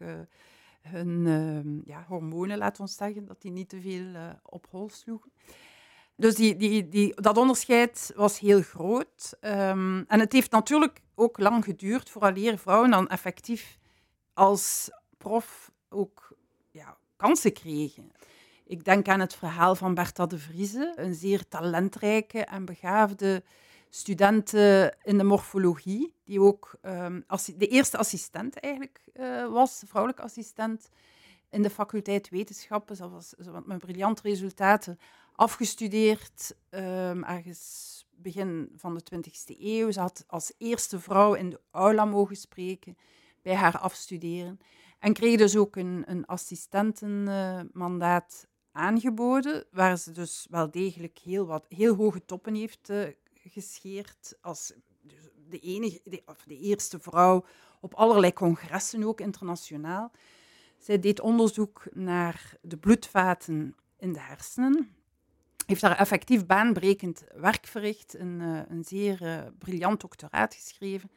hun 0.81 1.81
ja, 1.85 2.05
hormonen, 2.07 2.57
laten 2.57 2.85
we 2.85 2.91
zeggen, 2.91 3.25
dat 3.25 3.41
die 3.41 3.51
niet 3.51 3.69
te 3.69 3.81
veel 3.81 4.05
op 4.43 4.67
hol 4.69 4.89
sloegen. 4.89 5.31
Dus 6.15 6.35
die, 6.35 6.55
die, 6.55 6.89
die, 6.89 7.21
dat 7.21 7.37
onderscheid 7.37 8.11
was 8.15 8.39
heel 8.39 8.61
groot. 8.61 9.37
Um, 9.41 10.05
en 10.07 10.19
het 10.19 10.31
heeft 10.31 10.51
natuurlijk 10.51 11.01
ook 11.15 11.39
lang 11.39 11.63
geduurd 11.63 12.09
vooraleer 12.09 12.57
vrouwen 12.57 12.91
dan 12.91 13.07
effectief 13.07 13.77
als 14.33 14.91
prof 15.17 15.71
ook 15.89 16.35
ja, 16.71 16.97
kansen 17.15 17.53
kregen. 17.53 18.11
Ik 18.71 18.83
denk 18.83 19.07
aan 19.07 19.19
het 19.19 19.35
verhaal 19.35 19.75
van 19.75 19.93
Bertha 19.93 20.25
de 20.25 20.37
Vrieze, 20.37 20.93
een 20.95 21.15
zeer 21.15 21.47
talentrijke 21.47 22.45
en 22.45 22.65
begaafde 22.65 23.43
student 23.89 24.53
in 25.03 25.17
de 25.17 25.23
morfologie, 25.23 26.13
die 26.23 26.41
ook 26.41 26.75
um, 26.81 27.25
de 27.57 27.67
eerste 27.67 27.97
assistent 27.97 28.59
eigenlijk 28.59 29.01
uh, 29.13 29.47
was, 29.47 29.83
vrouwelijke 29.87 30.23
assistent 30.23 30.89
in 31.49 31.61
de 31.61 31.69
faculteit 31.69 32.29
wetenschappen. 32.29 32.95
Ze 32.95 33.09
was, 33.09 33.33
met 33.65 33.77
briljante 33.77 34.21
resultaten 34.21 34.99
afgestudeerd, 35.35 36.55
um, 36.69 37.23
ergens 37.23 38.05
begin 38.15 38.71
van 38.75 38.95
de 38.95 39.01
20e 39.15 39.19
eeuw. 39.59 39.91
Ze 39.91 39.99
had 39.99 40.23
als 40.27 40.53
eerste 40.57 40.99
vrouw 40.99 41.33
in 41.33 41.49
de 41.49 41.59
aula 41.71 42.05
mogen 42.05 42.35
spreken 42.35 42.97
bij 43.41 43.55
haar 43.55 43.77
afstuderen. 43.77 44.59
En 44.99 45.13
kreeg 45.13 45.37
dus 45.37 45.57
ook 45.57 45.75
een, 45.75 46.03
een 46.05 46.25
assistentenmandaat 46.25 48.49
aangeboden, 48.71 49.65
waar 49.71 49.97
ze 49.97 50.11
dus 50.11 50.47
wel 50.49 50.71
degelijk 50.71 51.19
heel, 51.23 51.45
wat, 51.45 51.65
heel 51.69 51.95
hoge 51.95 52.25
toppen 52.25 52.55
heeft 52.55 52.89
uh, 52.89 53.03
gescheerd. 53.33 54.37
Als 54.41 54.73
de, 55.49 55.59
enige, 55.59 56.01
of 56.25 56.43
de 56.47 56.57
eerste 56.57 56.99
vrouw 56.99 57.45
op 57.79 57.93
allerlei 57.93 58.33
congressen, 58.33 59.03
ook 59.03 59.21
internationaal. 59.21 60.11
Zij 60.77 60.99
deed 60.99 61.19
onderzoek 61.19 61.83
naar 61.93 62.57
de 62.61 62.77
bloedvaten 62.77 63.75
in 63.97 64.13
de 64.13 64.19
hersenen 64.19 64.95
heeft 65.71 65.81
daar 65.81 65.97
effectief 65.97 66.45
baanbrekend 66.45 67.23
werk 67.35 67.67
verricht, 67.67 68.19
een, 68.19 68.39
uh, 68.39 68.59
een 68.67 68.83
zeer 68.83 69.21
uh, 69.21 69.37
briljant 69.59 70.01
doctoraat 70.01 70.53
geschreven. 70.53 71.11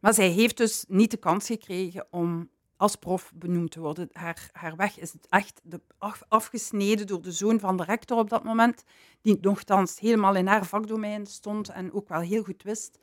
Maar 0.00 0.14
zij 0.14 0.28
heeft 0.28 0.56
dus 0.56 0.84
niet 0.88 1.10
de 1.10 1.16
kans 1.16 1.46
gekregen 1.46 2.06
om 2.10 2.48
als 2.78 2.96
prof 2.96 3.32
benoemd 3.34 3.70
te 3.70 3.80
worden. 3.80 4.08
Haar, 4.12 4.50
haar 4.52 4.76
weg 4.76 4.98
is 4.98 5.14
echt 5.28 5.60
de, 5.64 5.80
afgesneden 6.28 7.06
door 7.06 7.22
de 7.22 7.32
zoon 7.32 7.60
van 7.60 7.76
de 7.76 7.84
rector 7.84 8.18
op 8.18 8.30
dat 8.30 8.44
moment, 8.44 8.84
die 9.22 9.38
nogthans 9.40 9.98
helemaal 9.98 10.34
in 10.34 10.46
haar 10.46 10.64
vakdomein 10.66 11.26
stond 11.26 11.68
en 11.68 11.92
ook 11.92 12.08
wel 12.08 12.20
heel 12.20 12.42
goed 12.42 12.62
wist 12.62 12.98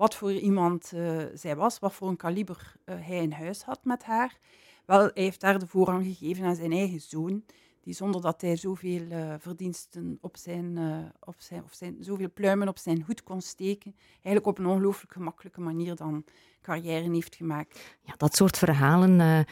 wat 0.00 0.14
voor 0.14 0.32
iemand 0.32 0.92
uh, 0.94 1.22
zij 1.34 1.56
was, 1.56 1.78
wat 1.78 1.92
voor 1.92 2.08
een 2.08 2.16
kaliber 2.16 2.72
uh, 2.84 2.94
hij 2.98 3.22
in 3.22 3.32
huis 3.32 3.62
had 3.62 3.84
met 3.84 4.04
haar. 4.04 4.38
Wel, 4.86 5.00
hij 5.00 5.10
heeft 5.14 5.40
daar 5.40 5.58
de 5.58 5.66
voorrang 5.66 6.04
gegeven 6.04 6.44
aan 6.44 6.54
zijn 6.54 6.72
eigen 6.72 7.00
zoon, 7.00 7.44
die 7.80 7.94
zonder 7.94 8.20
dat 8.20 8.40
hij 8.40 8.56
zoveel 8.56 9.00
uh, 9.00 9.34
verdiensten 9.38 10.18
op 10.20 10.36
zijn, 10.36 10.78
op 11.20 11.34
zijn, 11.38 11.64
of 11.64 11.74
zijn, 11.74 11.96
zoveel 12.00 12.30
pluimen 12.34 12.68
op 12.68 12.78
zijn 12.78 13.02
hoed 13.06 13.22
kon 13.22 13.40
steken, 13.40 13.94
eigenlijk 14.12 14.46
op 14.46 14.58
een 14.58 14.66
ongelooflijk 14.66 15.12
gemakkelijke 15.12 15.60
manier 15.60 15.94
dan 15.96 16.24
carrière 16.62 17.10
heeft 17.10 17.34
gemaakt. 17.34 17.96
Ja, 18.02 18.14
dat 18.16 18.36
soort 18.36 18.58
verhalen 18.58 19.46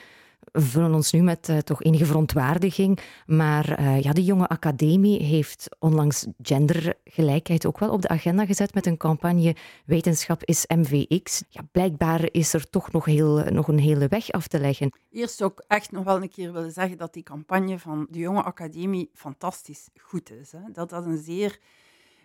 vullen 0.52 0.94
ons 0.94 1.12
nu 1.12 1.22
met 1.22 1.48
uh, 1.48 1.58
toch 1.58 1.82
enige 1.82 2.06
verontwaardiging. 2.06 2.98
Maar 3.26 3.80
uh, 3.80 4.00
ja, 4.00 4.12
de 4.12 4.24
jonge 4.24 4.48
academie 4.48 5.22
heeft 5.22 5.68
onlangs 5.78 6.26
gendergelijkheid 6.42 7.66
ook 7.66 7.78
wel 7.78 7.90
op 7.90 8.02
de 8.02 8.08
agenda 8.08 8.46
gezet 8.46 8.74
met 8.74 8.86
een 8.86 8.96
campagne 8.96 9.56
Wetenschap 9.86 10.44
is 10.44 10.64
MVX. 10.66 11.42
Ja, 11.48 11.60
blijkbaar 11.72 12.28
is 12.30 12.54
er 12.54 12.70
toch 12.70 12.92
nog, 12.92 13.04
heel, 13.04 13.44
nog 13.44 13.68
een 13.68 13.78
hele 13.78 14.08
weg 14.08 14.30
af 14.30 14.46
te 14.46 14.60
leggen. 14.60 14.90
Eerst 15.10 15.36
zou 15.36 15.52
ik 15.52 15.64
echt 15.68 15.90
nog 15.90 16.04
wel 16.04 16.22
een 16.22 16.30
keer 16.30 16.52
willen 16.52 16.72
zeggen 16.72 16.98
dat 16.98 17.12
die 17.12 17.22
campagne 17.22 17.78
van 17.78 18.06
de 18.10 18.18
jonge 18.18 18.42
academie 18.42 19.10
fantastisch 19.14 19.88
goed 19.96 20.30
is. 20.30 20.52
Hè? 20.52 20.60
Dat 20.72 20.90
dat 20.90 21.04
een 21.04 21.18
zeer 21.18 21.58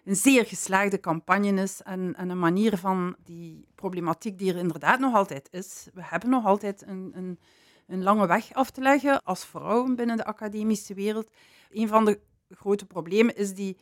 een 0.03 0.15
zeer 0.15 0.45
geslaagde 0.45 0.99
campagne 0.99 1.61
is 1.61 1.81
en, 1.81 2.15
en, 2.15 2.29
een 2.29 2.39
manier 2.39 2.77
van 2.77 3.15
die 3.23 3.65
problematiek 3.75 4.37
die 4.37 4.53
er 4.53 4.59
inderdaad 4.59 4.99
nog 4.99 5.15
altijd 5.15 5.47
is. 5.51 5.87
We 5.93 6.01
hebben 6.03 6.29
nog 6.29 6.45
altijd 6.45 6.87
een, 6.87 7.11
een 7.15 7.39
een 7.87 8.03
lange 8.03 8.27
weg 8.27 8.53
af 8.53 8.71
te 8.71 8.81
leggen 8.81 9.23
als 9.23 9.45
vrouwen 9.45 9.95
binnen 9.95 10.17
de 10.17 10.25
academische 10.25 10.93
wereld. 10.93 11.29
Een 11.69 11.87
van 11.87 12.05
de 12.05 12.19
grote 12.49 12.85
problemen 12.85 13.35
is 13.35 13.53
die 13.53 13.77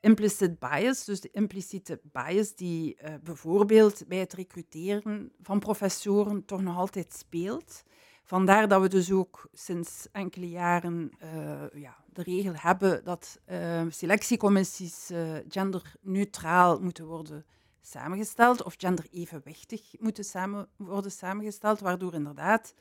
implicit 0.00 0.58
bias, 0.58 1.04
dus 1.04 1.20
de 1.20 1.30
impliciete 1.32 2.00
bias 2.02 2.54
die 2.54 2.98
uh, 3.02 3.14
bijvoorbeeld 3.22 4.04
bij 4.08 4.18
het 4.18 4.32
recruteren 4.32 5.32
van 5.42 5.58
professoren 5.58 6.44
toch 6.44 6.62
nog 6.62 6.76
altijd 6.76 7.12
speelt. 7.12 7.82
Vandaar 8.24 8.68
dat 8.68 8.80
we 8.80 8.88
dus 8.88 9.12
ook 9.12 9.48
sinds 9.52 10.08
enkele 10.12 10.48
jaren 10.48 11.10
uh, 11.22 11.80
ja, 11.82 11.96
de 12.12 12.22
regel 12.22 12.52
hebben 12.56 13.04
dat 13.04 13.40
uh, 13.50 13.82
selectiecommissies 13.88 15.10
genderneutraal 15.48 16.80
moeten 16.80 17.06
worden 17.06 17.44
samengesteld 17.80 18.62
of 18.62 18.74
genderevenwichtig 18.78 19.94
moeten 19.98 20.24
samen 20.24 20.68
worden 20.76 21.10
samengesteld, 21.10 21.80
waardoor 21.80 22.14
inderdaad 22.14 22.74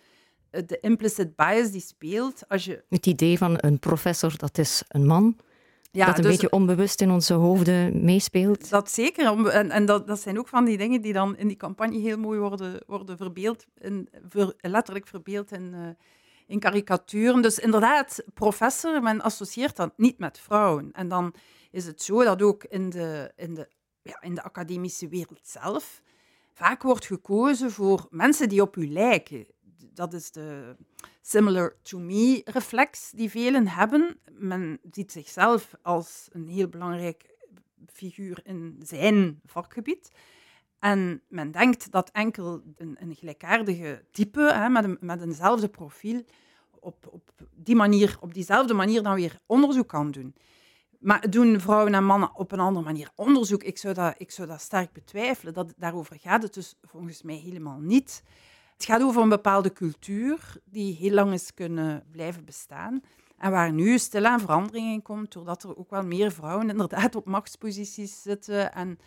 de 0.66 0.78
implicit 0.82 1.36
bias 1.36 1.72
die 1.72 1.82
speelt. 1.82 2.44
Als 2.48 2.66
je... 2.66 2.84
Het 2.90 3.06
idee 3.06 3.38
van 3.38 3.58
een 3.58 3.80
professor, 3.80 4.38
dat 4.38 4.58
is 4.58 4.84
een 4.88 5.06
man. 5.06 5.38
Ja, 5.92 6.06
dat 6.06 6.18
een 6.18 6.22
dus 6.24 6.32
beetje 6.32 6.52
onbewust 6.52 7.02
in 7.02 7.12
onze 7.12 7.34
hoofden 7.34 8.04
meespeelt. 8.04 8.70
Dat 8.70 8.92
zeker. 8.92 9.48
En, 9.50 9.72
en 9.72 9.86
dat, 9.86 10.08
dat 10.08 10.20
zijn 10.20 10.40
ook 10.40 10.48
van 10.48 10.66
die 10.66 10.78
dingen 10.78 11.02
die 11.02 11.14
dan 11.14 11.38
in 11.38 11.48
die 11.48 11.58
campagne 11.58 12.00
heel 12.00 12.18
mooi 12.18 12.40
worden, 12.40 12.82
worden 12.88 13.18
verbeeld. 13.18 13.66
In, 13.78 14.10
ver, 14.30 14.54
letterlijk 14.58 15.08
verbeeld 15.08 15.52
in, 15.52 15.74
uh, 15.74 15.88
in 16.48 16.60
karikaturen. 16.60 17.42
Dus 17.42 17.60
inderdaad, 17.60 18.24
professor, 18.34 19.02
men 19.02 19.22
associeert 19.22 19.76
dat 19.76 19.94
niet 19.98 20.20
met 20.20 20.40
vrouwen. 20.40 20.92
En 20.92 21.08
dan 21.08 21.34
is 21.72 21.86
het 21.86 22.02
zo 22.02 22.24
dat 22.24 22.42
ook 22.42 22.64
in 22.64 22.90
de, 22.90 23.32
in 23.36 23.54
de, 23.54 23.68
ja, 24.02 24.22
in 24.22 24.36
de 24.36 24.44
academische 24.44 25.08
wereld 25.08 25.40
zelf 25.42 26.02
vaak 26.54 26.84
wordt 26.84 27.06
gekozen 27.06 27.72
voor 27.72 28.08
mensen 28.10 28.50
die 28.50 28.62
op 28.62 28.76
u 28.76 28.88
lijken 28.88 29.46
dat 29.96 30.14
is 30.14 30.32
de 30.32 30.76
similar 31.22 31.76
to 31.82 32.00
me 32.00 32.42
reflex 32.46 33.12
die 33.12 33.30
velen 33.30 33.68
hebben. 33.68 34.20
Men 34.32 34.80
ziet 34.92 35.12
zichzelf 35.12 35.76
als 35.82 36.28
een 36.32 36.48
heel 36.48 36.68
belangrijk 36.68 37.36
figuur 37.88 38.40
in 38.44 38.76
zijn 38.84 39.40
vakgebied. 39.46 40.12
En 40.80 41.22
men 41.28 41.52
denkt 41.52 41.92
dat 41.92 42.10
enkel 42.10 42.62
een, 42.76 42.96
een 43.00 43.16
gelijkaardige 43.16 44.06
type 44.12 44.42
hè, 44.54 44.70
met, 44.70 45.02
met 45.02 45.22
eenzelfde 45.22 45.68
profiel 45.68 46.24
op, 46.80 47.08
op, 47.12 47.32
die 47.54 47.76
manier, 47.76 48.18
op 48.20 48.34
diezelfde 48.34 48.74
manier 48.74 49.04
dan 49.04 49.16
weer 49.16 49.40
onderzoek 49.46 49.88
kan 49.88 50.12
doen. 50.12 50.36
Maar 51.00 51.30
doen 51.30 51.60
vrouwen 51.60 51.94
en 51.94 52.06
mannen 52.06 52.36
op 52.36 52.52
een 52.52 52.60
andere 52.60 52.86
manier 52.86 53.10
onderzoek? 53.16 53.64
Ik 53.64 53.78
zou 53.78 53.94
dat, 53.94 54.16
ik 54.18 54.32
zou 54.32 54.48
dat 54.48 54.62
sterk 54.62 54.94
betwijfelen. 54.94 55.54
Dat, 55.54 55.74
daarover 55.78 56.20
gaat 56.20 56.44
het 56.44 56.54
dus 56.54 56.76
volgens 56.82 57.22
mij 57.22 57.36
helemaal 57.36 57.80
niet. 57.80 58.24
Het 58.76 58.86
gaat 58.86 59.02
over 59.02 59.22
een 59.22 59.30
bepaalde 59.30 59.74
cultuur 59.74 60.58
die 60.64 60.96
heel 60.96 61.12
lang 61.12 61.34
is 61.34 61.54
kunnen 61.54 62.04
blijven 62.12 62.46
bestaan. 62.46 63.02
En 63.38 63.52
waar 63.52 63.72
nu 63.72 63.98
stilaan 63.98 64.40
verandering 64.40 64.92
in 64.92 65.02
komt, 65.02 65.32
doordat 65.32 65.64
er 65.64 65.78
ook 65.78 65.90
wel 65.90 66.04
meer 66.04 66.32
vrouwen 66.32 66.70
inderdaad 66.70 67.16
op 67.16 67.26
machtsposities 67.26 68.22
zitten 68.22 68.74
en, 68.74 69.00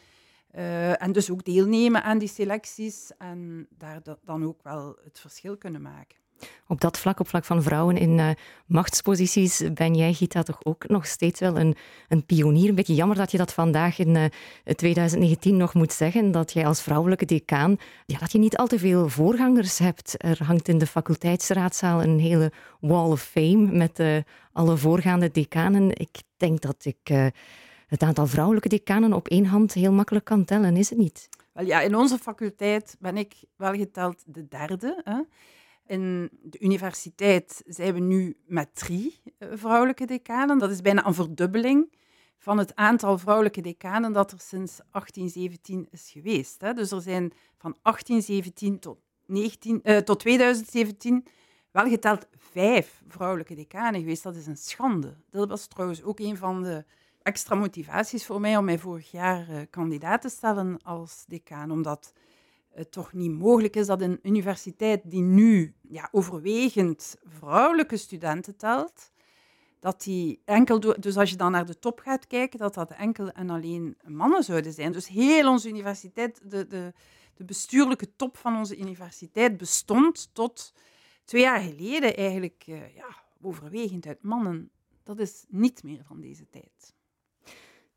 uh, 0.55 1.03
en 1.03 1.13
dus 1.13 1.31
ook 1.31 1.45
deelnemen 1.45 2.03
aan 2.03 2.19
die 2.19 2.29
selecties 2.29 3.11
en 3.19 3.69
daar 3.71 4.03
dan 4.25 4.45
ook 4.45 4.63
wel 4.63 4.99
het 5.05 5.21
verschil 5.21 5.57
kunnen 5.57 5.83
maken. 5.83 6.19
Op 6.67 6.81
dat 6.81 6.99
vlak, 6.99 7.21
op 7.21 7.29
vlak 7.29 7.45
van 7.45 7.63
vrouwen 7.63 7.97
in 7.97 8.19
uh, 8.19 8.31
machtsposities, 8.67 9.63
ben 9.75 9.95
jij, 9.95 10.13
Gita, 10.13 10.43
toch 10.43 10.65
ook 10.65 10.89
nog 10.89 11.07
steeds 11.07 11.41
wel 11.41 11.59
een, 11.59 11.77
een 12.09 12.27
pionier. 12.27 12.69
Een 12.69 12.75
beetje 12.75 12.95
jammer 12.95 13.17
dat 13.17 13.31
je 13.31 13.39
dat 13.39 13.53
vandaag 13.53 13.99
in 13.99 14.09
uh, 14.09 14.25
eh, 14.25 14.31
2019 14.75 15.57
nog 15.57 15.75
moet 15.75 15.93
zeggen, 15.93 16.31
dat 16.31 16.53
jij 16.53 16.67
als 16.67 16.83
vrouwelijke 16.83 17.25
decaan, 17.25 17.77
ja, 18.07 18.19
dat 18.19 18.33
je 18.33 18.39
niet 18.39 18.57
al 18.57 18.67
te 18.67 18.79
veel 18.79 19.09
voorgangers 19.09 19.79
hebt. 19.79 20.15
Er 20.25 20.45
hangt 20.45 20.69
in 20.69 20.79
de 20.79 20.87
faculteitsraadzaal 20.87 22.03
een 22.03 22.19
hele 22.19 22.53
wall 22.81 23.11
of 23.11 23.23
fame 23.23 23.73
met 23.73 23.99
uh, 23.99 24.17
alle 24.53 24.77
voorgaande 24.77 25.31
decanen. 25.31 25.91
Ik 25.91 26.23
denk 26.37 26.61
dat 26.61 26.85
ik 26.85 27.33
het 27.87 28.03
aantal 28.03 28.27
vrouwelijke 28.27 28.69
decanen 28.69 29.13
op 29.13 29.29
één 29.29 29.47
hand 29.47 29.73
heel 29.73 29.93
makkelijk 29.93 30.25
kan 30.25 30.45
tellen, 30.45 30.77
is 30.77 30.91
het 30.91 30.99
niet? 30.99 31.29
Wel 31.53 31.67
ja, 31.67 31.81
in 31.81 31.97
onze 31.97 32.19
faculteit 32.19 32.97
ben 32.99 33.17
ik 33.17 33.35
wel 33.57 33.73
geteld 33.73 34.23
de 34.27 34.49
derde. 34.49 35.01
Hè. 35.05 35.21
In 35.89 36.31
de 36.43 36.61
universiteit 36.61 37.63
zijn 37.67 37.95
we 37.95 38.01
nu 38.01 38.37
met 38.47 38.75
drie 38.75 39.21
eh, 39.39 39.49
vrouwelijke 39.53 40.07
decanen. 40.07 40.59
Dat 40.59 40.71
is 40.71 40.81
bijna 40.81 41.07
een 41.07 41.15
verdubbeling 41.15 41.97
van 42.39 42.59
het 42.59 42.75
aantal 42.75 43.19
vrouwelijke 43.19 43.61
decanen 43.61 44.13
dat 44.13 44.33
er 44.33 44.41
sinds 44.41 44.77
1817 44.77 45.89
is 45.91 46.11
geweest. 46.11 46.61
Dus 46.61 46.91
er 46.91 47.01
zijn 47.01 47.33
van 47.57 47.77
1817 47.83 48.79
tot, 48.79 48.99
19, 49.27 49.83
eh, 49.83 49.97
tot 49.97 50.21
2017 50.21 51.27
wel 51.71 51.89
geteld 51.89 52.27
vijf 52.37 53.03
vrouwelijke 53.09 53.55
decanen 53.55 54.01
geweest. 54.01 54.23
Dat 54.23 54.37
is 54.37 54.47
een 54.47 54.57
schande. 54.57 55.17
Dat 55.31 55.49
was 55.49 55.67
trouwens 55.67 56.03
ook 56.03 56.19
een 56.19 56.37
van 56.37 56.63
de 56.63 56.85
extra 57.23 57.55
motivaties 57.55 58.27
voor 58.27 58.41
mij 58.41 58.57
om 58.57 58.65
mij 58.65 58.79
vorig 58.79 59.11
jaar 59.11 59.51
uh, 59.51 59.61
kandidaat 59.71 60.21
te 60.21 60.29
stellen 60.29 60.83
als 60.83 61.25
decaan, 61.27 61.71
omdat 61.71 62.13
het 62.79 62.93
toch 62.93 63.13
niet 63.13 63.31
mogelijk 63.31 63.77
is 63.77 63.87
dat 63.87 64.01
een 64.01 64.19
universiteit 64.23 65.11
die 65.11 65.23
nu 65.23 65.75
ja, 65.89 66.09
overwegend 66.13 67.17
vrouwelijke 67.25 67.97
studenten 67.97 68.57
telt, 68.57 69.13
dat 69.81 70.03
die 70.03 70.43
enkel, 70.45 70.81
dus 70.81 71.17
als 71.17 71.31
je 71.31 71.37
dan 71.37 71.53
naar 71.53 71.67
de 71.67 71.79
top 71.79 72.01
gaat 72.01 72.27
kijken, 72.27 72.59
dat 72.59 72.75
dat 72.75 72.91
enkel 72.91 73.31
en 73.31 73.51
alleen 73.51 73.97
mannen 74.07 74.45
zouden 74.45 74.73
zijn. 74.73 74.93
Dus 74.93 75.09
heel 75.09 75.49
onze 75.49 75.69
universiteit, 75.69 76.51
de, 76.51 76.67
de, 76.67 76.93
de 77.35 77.45
bestuurlijke 77.45 78.17
top 78.17 78.37
van 78.37 78.57
onze 78.57 78.79
universiteit 78.79 79.57
bestond 79.57 80.35
tot 80.35 80.75
twee 81.25 81.43
jaar 81.43 81.61
geleden 81.61 82.17
eigenlijk 82.17 82.65
uh, 82.67 82.95
ja, 82.95 83.23
overwegend 83.43 84.07
uit 84.07 84.23
mannen. 84.23 84.71
Dat 85.03 85.19
is 85.19 85.45
niet 85.49 85.83
meer 85.83 86.05
van 86.05 86.21
deze 86.21 86.49
tijd. 86.49 86.97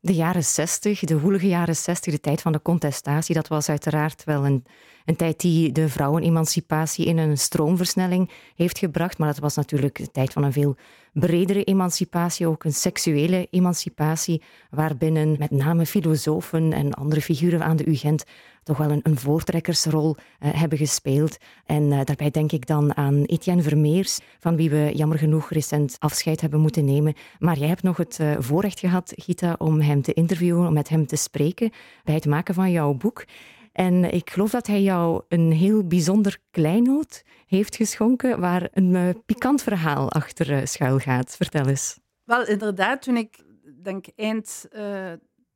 De 0.04 0.14
jaren 0.14 0.44
zestig, 0.44 1.00
de 1.00 1.20
woelige 1.20 1.46
jaren 1.46 1.76
zestig, 1.76 2.12
de 2.12 2.20
tijd 2.20 2.40
van 2.40 2.52
de 2.52 2.62
contestatie, 2.62 3.34
dat 3.34 3.48
was 3.48 3.68
uiteraard 3.68 4.24
wel 4.24 4.46
een, 4.46 4.64
een 5.04 5.16
tijd 5.16 5.40
die 5.40 5.72
de 5.72 5.88
vrouwenemancipatie 5.88 7.06
in 7.06 7.18
een 7.18 7.38
stroomversnelling 7.38 8.30
heeft 8.56 8.78
gebracht. 8.78 9.18
Maar 9.18 9.28
dat 9.28 9.38
was 9.38 9.56
natuurlijk 9.56 9.96
de 9.96 10.10
tijd 10.10 10.32
van 10.32 10.44
een 10.44 10.52
veel 10.52 10.76
bredere 11.12 11.64
emancipatie, 11.64 12.46
ook 12.46 12.64
een 12.64 12.72
seksuele 12.72 13.46
emancipatie, 13.50 14.42
waarbinnen 14.70 15.36
met 15.38 15.50
name 15.50 15.86
filosofen 15.86 16.72
en 16.72 16.94
andere 16.94 17.20
figuren 17.20 17.62
aan 17.62 17.76
de 17.76 17.90
UGent 17.90 18.24
toch 18.62 18.76
wel 18.76 18.90
een, 18.90 19.00
een 19.02 19.18
voortrekkersrol 19.18 20.16
uh, 20.16 20.50
hebben 20.54 20.78
gespeeld. 20.78 21.38
En 21.66 21.82
uh, 21.82 22.00
daarbij 22.04 22.30
denk 22.30 22.52
ik 22.52 22.66
dan 22.66 22.96
aan 22.96 23.24
Etienne 23.24 23.62
Vermeers, 23.62 24.20
van 24.38 24.56
wie 24.56 24.70
we 24.70 24.90
jammer 24.94 25.18
genoeg 25.18 25.50
recent 25.50 25.96
afscheid 25.98 26.40
hebben 26.40 26.60
moeten 26.60 26.84
nemen. 26.84 27.14
Maar 27.38 27.58
jij 27.58 27.68
hebt 27.68 27.82
nog 27.82 27.96
het 27.96 28.18
uh, 28.20 28.32
voorrecht 28.38 28.78
gehad, 28.78 29.12
Gita, 29.16 29.54
om 29.58 29.80
hem 29.80 30.02
te 30.02 30.12
interviewen, 30.12 30.66
om 30.66 30.72
met 30.72 30.88
hem 30.88 31.06
te 31.06 31.16
spreken 31.16 31.70
bij 32.04 32.14
het 32.14 32.26
maken 32.26 32.54
van 32.54 32.70
jouw 32.70 32.94
boek. 32.94 33.24
En 33.72 34.12
ik 34.12 34.30
geloof 34.30 34.50
dat 34.50 34.66
hij 34.66 34.82
jou 34.82 35.22
een 35.28 35.52
heel 35.52 35.86
bijzonder 35.86 36.38
kleinoot 36.50 37.22
heeft 37.46 37.76
geschonken, 37.76 38.40
waar 38.40 38.68
een 38.72 39.22
pikant 39.26 39.62
verhaal 39.62 40.10
achter 40.10 40.68
schuil 40.68 40.98
gaat. 40.98 41.36
Vertel 41.36 41.66
eens. 41.66 41.98
Wel, 42.24 42.46
inderdaad, 42.46 43.02
toen 43.02 43.16
ik 43.16 43.44
denk 43.82 44.06
eind 44.16 44.68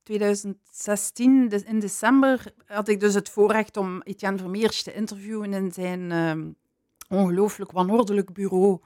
2016, 0.02 1.48
dus 1.48 1.62
in 1.62 1.78
december, 1.78 2.52
had 2.66 2.88
ik 2.88 3.00
dus 3.00 3.14
het 3.14 3.28
voorrecht 3.28 3.76
om 3.76 4.02
Etienne 4.02 4.38
Vermeers 4.38 4.82
te 4.82 4.94
interviewen 4.94 5.52
in 5.52 5.72
zijn, 5.72 6.10
uh, 6.10 7.18
ongelooflijk 7.18 7.72
wanordelijk 7.72 8.32
bureau. 8.32 8.78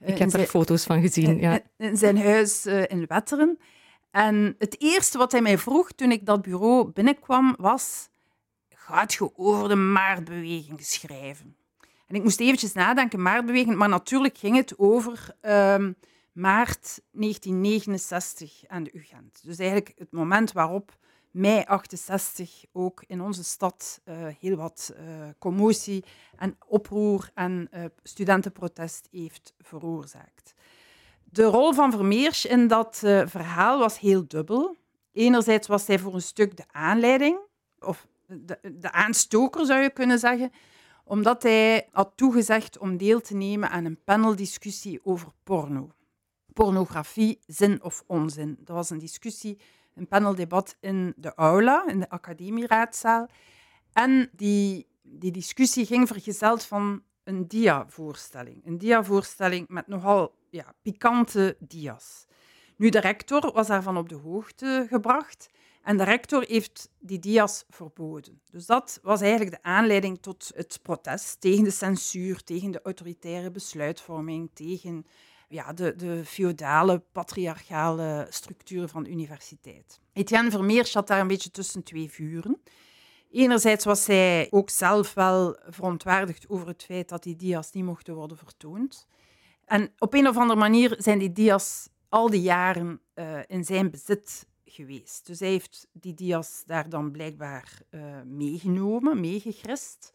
Ik 0.00 0.18
heb 0.18 0.32
er 0.32 0.46
foto's 0.46 0.84
van 0.84 1.00
gezien, 1.00 1.40
ja. 1.40 1.60
In 1.76 1.96
zijn 1.96 2.18
huis 2.18 2.66
in 2.66 3.04
Wetteren. 3.06 3.58
En 4.10 4.54
het 4.58 4.80
eerste 4.80 5.18
wat 5.18 5.32
hij 5.32 5.40
mij 5.40 5.58
vroeg 5.58 5.92
toen 5.92 6.10
ik 6.10 6.26
dat 6.26 6.42
bureau 6.42 6.90
binnenkwam 6.90 7.54
was: 7.58 8.08
Gaat 8.90 9.14
je 9.14 9.30
over 9.36 9.68
de 9.68 9.74
maartbeweging 9.74 10.80
schrijven? 10.82 11.56
En 12.06 12.14
ik 12.14 12.22
moest 12.22 12.40
eventjes 12.40 12.72
nadenken, 12.72 13.22
maartbeweging, 13.22 13.76
maar 13.76 13.88
natuurlijk 13.88 14.38
ging 14.38 14.56
het 14.56 14.78
over 14.78 15.36
um, 15.42 15.96
maart 16.32 17.00
1969 17.10 18.62
aan 18.66 18.82
de 18.82 18.90
UGent. 18.92 19.40
Dus 19.44 19.58
eigenlijk 19.58 19.92
het 19.96 20.12
moment 20.12 20.52
waarop 20.52 20.96
mei 21.30 21.62
68 21.64 22.64
ook 22.72 23.04
in 23.06 23.20
onze 23.20 23.44
stad 23.44 24.00
uh, 24.04 24.14
heel 24.40 24.56
wat 24.56 24.94
uh, 24.94 25.28
commotie 25.38 26.04
en 26.36 26.56
oproer 26.66 27.30
en 27.34 27.68
uh, 27.74 27.84
studentenprotest 28.02 29.08
heeft 29.10 29.54
veroorzaakt. 29.58 30.54
De 31.24 31.44
rol 31.44 31.72
van 31.72 31.90
Vermeers 31.90 32.46
in 32.46 32.68
dat 32.68 32.96
verhaal 33.24 33.78
was 33.78 33.98
heel 33.98 34.28
dubbel. 34.28 34.76
Enerzijds 35.12 35.68
was 35.68 35.86
hij 35.86 35.98
voor 35.98 36.14
een 36.14 36.22
stuk 36.22 36.56
de 36.56 36.64
aanleiding, 36.70 37.38
of 37.78 38.06
de, 38.30 38.58
de 38.78 38.92
aanstoker 38.92 39.66
zou 39.66 39.80
je 39.80 39.90
kunnen 39.90 40.18
zeggen, 40.18 40.52
omdat 41.04 41.42
hij 41.42 41.88
had 41.92 42.12
toegezegd 42.16 42.78
om 42.78 42.96
deel 42.96 43.20
te 43.20 43.34
nemen 43.34 43.70
aan 43.70 43.84
een 43.84 44.02
paneldiscussie 44.04 45.00
over 45.02 45.28
porno. 45.42 45.92
Pornografie, 46.52 47.38
zin 47.46 47.82
of 47.82 48.04
onzin. 48.06 48.58
Dat 48.60 48.76
was 48.76 48.90
een 48.90 48.98
discussie, 48.98 49.58
een 49.94 50.08
paneldebat 50.08 50.76
in 50.80 51.12
de 51.16 51.34
aula, 51.34 51.86
in 51.86 52.00
de 52.00 52.08
academieraadzaal. 52.08 53.28
En 53.92 54.30
die, 54.32 54.86
die 55.02 55.32
discussie 55.32 55.86
ging 55.86 56.08
vergezeld 56.08 56.64
van 56.64 57.02
een 57.24 57.48
dia-voorstelling. 57.48 58.66
Een 58.66 58.78
dia-voorstelling 58.78 59.68
met 59.68 59.86
nogal 59.86 60.34
ja, 60.50 60.74
pikante 60.82 61.56
dia's. 61.58 62.26
Nu, 62.76 62.88
de 62.88 63.00
rector 63.00 63.52
was 63.52 63.66
daarvan 63.66 63.96
op 63.96 64.08
de 64.08 64.14
hoogte 64.14 64.86
gebracht 64.88 65.48
en 65.82 65.96
de 65.96 66.04
rector 66.04 66.44
heeft 66.48 66.90
die 66.98 67.18
dia's 67.18 67.64
verboden. 67.68 68.40
Dus 68.50 68.66
dat 68.66 68.98
was 69.02 69.20
eigenlijk 69.20 69.50
de 69.50 69.62
aanleiding 69.62 70.22
tot 70.22 70.50
het 70.54 70.78
protest 70.82 71.40
tegen 71.40 71.64
de 71.64 71.70
censuur, 71.70 72.42
tegen 72.44 72.70
de 72.70 72.82
autoritaire 72.82 73.50
besluitvorming, 73.50 74.50
tegen 74.54 75.06
ja, 75.48 75.72
de, 75.72 75.96
de 75.96 76.24
feodale, 76.24 77.02
patriarchale 77.12 78.26
structuren 78.28 78.88
van 78.88 79.02
de 79.02 79.10
universiteit. 79.10 80.00
Etienne 80.12 80.50
Vermeers 80.50 80.90
zat 80.90 81.06
daar 81.06 81.20
een 81.20 81.26
beetje 81.26 81.50
tussen 81.50 81.82
twee 81.82 82.10
vuren. 82.10 82.60
Enerzijds 83.30 83.84
was 83.84 84.06
hij 84.06 84.46
ook 84.50 84.70
zelf 84.70 85.14
wel 85.14 85.56
verontwaardigd 85.68 86.48
over 86.48 86.66
het 86.66 86.84
feit 86.84 87.08
dat 87.08 87.22
die 87.22 87.36
dia's 87.36 87.72
niet 87.72 87.84
mochten 87.84 88.14
worden 88.14 88.36
vertoond. 88.36 89.06
En 89.64 89.92
op 89.98 90.14
een 90.14 90.28
of 90.28 90.36
andere 90.36 90.58
manier 90.58 90.94
zijn 90.98 91.18
die 91.18 91.32
dia's 91.32 91.88
al 92.08 92.30
die 92.30 92.42
jaren 92.42 93.00
uh, 93.14 93.38
in 93.46 93.64
zijn 93.64 93.90
bezit 93.90 94.46
geweest. 94.70 95.26
Dus 95.26 95.40
hij 95.40 95.48
heeft 95.48 95.88
die 95.92 96.14
dia's 96.14 96.62
daar 96.66 96.88
dan 96.88 97.10
blijkbaar 97.10 97.80
uh, 97.90 98.22
meegenomen, 98.24 99.20
meegegrist. 99.20 100.12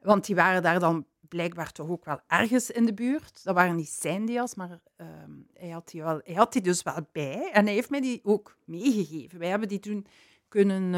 Want 0.00 0.26
die 0.26 0.34
waren 0.34 0.62
daar 0.62 0.80
dan 0.80 1.06
blijkbaar 1.28 1.72
toch 1.72 1.88
ook 1.88 2.04
wel 2.04 2.20
ergens 2.26 2.70
in 2.70 2.84
de 2.84 2.94
buurt. 2.94 3.44
Dat 3.44 3.54
waren 3.54 3.76
niet 3.76 3.88
zijn 3.88 4.26
dia's, 4.26 4.54
maar 4.54 4.80
uh, 4.96 5.06
hij, 5.52 5.68
had 5.68 5.88
die 5.88 6.02
wel, 6.02 6.20
hij 6.24 6.34
had 6.34 6.52
die 6.52 6.62
dus 6.62 6.82
wel 6.82 7.08
bij. 7.12 7.50
En 7.52 7.64
hij 7.64 7.74
heeft 7.74 7.90
mij 7.90 8.00
die 8.00 8.20
ook 8.22 8.56
meegegeven. 8.64 9.38
Wij 9.38 9.48
hebben 9.48 9.68
die 9.68 9.78
toen 9.78 10.06
kunnen, 10.48 10.94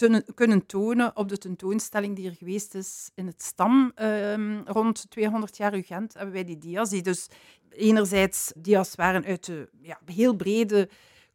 uh, 0.00 0.22
kunnen 0.34 0.66
tonen 0.66 1.16
op 1.16 1.28
de 1.28 1.38
tentoonstelling 1.38 2.16
die 2.16 2.28
er 2.28 2.36
geweest 2.36 2.74
is 2.74 3.10
in 3.14 3.26
het 3.26 3.42
Stam 3.42 3.92
uh, 3.96 4.62
rond 4.64 5.10
200 5.10 5.56
jaar 5.56 5.74
UGent. 5.74 6.14
Hebben 6.14 6.34
wij 6.34 6.44
die 6.44 6.58
dia's, 6.58 6.90
die 6.90 7.02
dus 7.02 7.28
enerzijds 7.70 8.52
dia's 8.56 8.94
waren 8.94 9.24
uit 9.24 9.46
de 9.46 9.68
ja, 9.80 10.00
heel 10.04 10.34
brede 10.34 10.88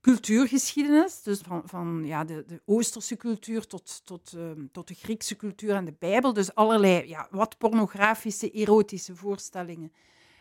cultuurgeschiedenis, 0.05 1.21
dus 1.21 1.39
van, 1.39 1.62
van 1.65 2.05
ja, 2.05 2.24
de, 2.24 2.43
de 2.47 2.62
Oosterse 2.65 3.17
cultuur 3.17 3.67
tot, 3.67 4.01
tot, 4.05 4.33
uh, 4.38 4.51
tot 4.71 4.88
de 4.88 4.93
Griekse 4.93 5.35
cultuur 5.35 5.75
en 5.75 5.86
de 5.86 5.95
Bijbel. 5.99 6.34
Dus 6.34 6.56
allerlei 6.56 7.08
ja, 7.08 7.27
wat 7.32 7.58
pornografische, 7.58 8.51
erotische 8.51 9.15
voorstellingen 9.15 9.91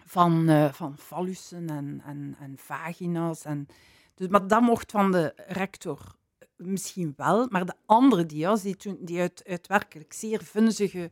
van, 0.04 0.50
uh, 0.50 0.72
van 0.72 0.98
fallussen 0.98 1.68
en, 1.68 2.02
en, 2.04 2.36
en 2.38 2.54
vagina's. 2.56 3.44
En, 3.44 3.66
dus, 4.14 4.28
maar 4.28 4.46
dat 4.46 4.60
mocht 4.60 4.90
van 4.90 5.12
de 5.12 5.32
rector 5.46 6.16
misschien 6.56 7.12
wel, 7.16 7.46
maar 7.50 7.66
de 7.66 7.76
andere 7.86 8.26
dia's, 8.26 8.62
die, 8.62 8.76
toen, 8.76 8.98
die 9.00 9.20
uit, 9.20 9.42
uit 9.46 9.66
werkelijk 9.66 10.12
zeer 10.12 10.42
vunzige 10.42 11.10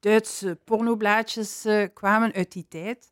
Duitse 0.00 0.58
pornoblaadjes 0.64 1.66
uh, 1.66 1.86
kwamen 1.94 2.32
uit 2.32 2.52
die 2.52 2.66
tijd, 2.68 3.10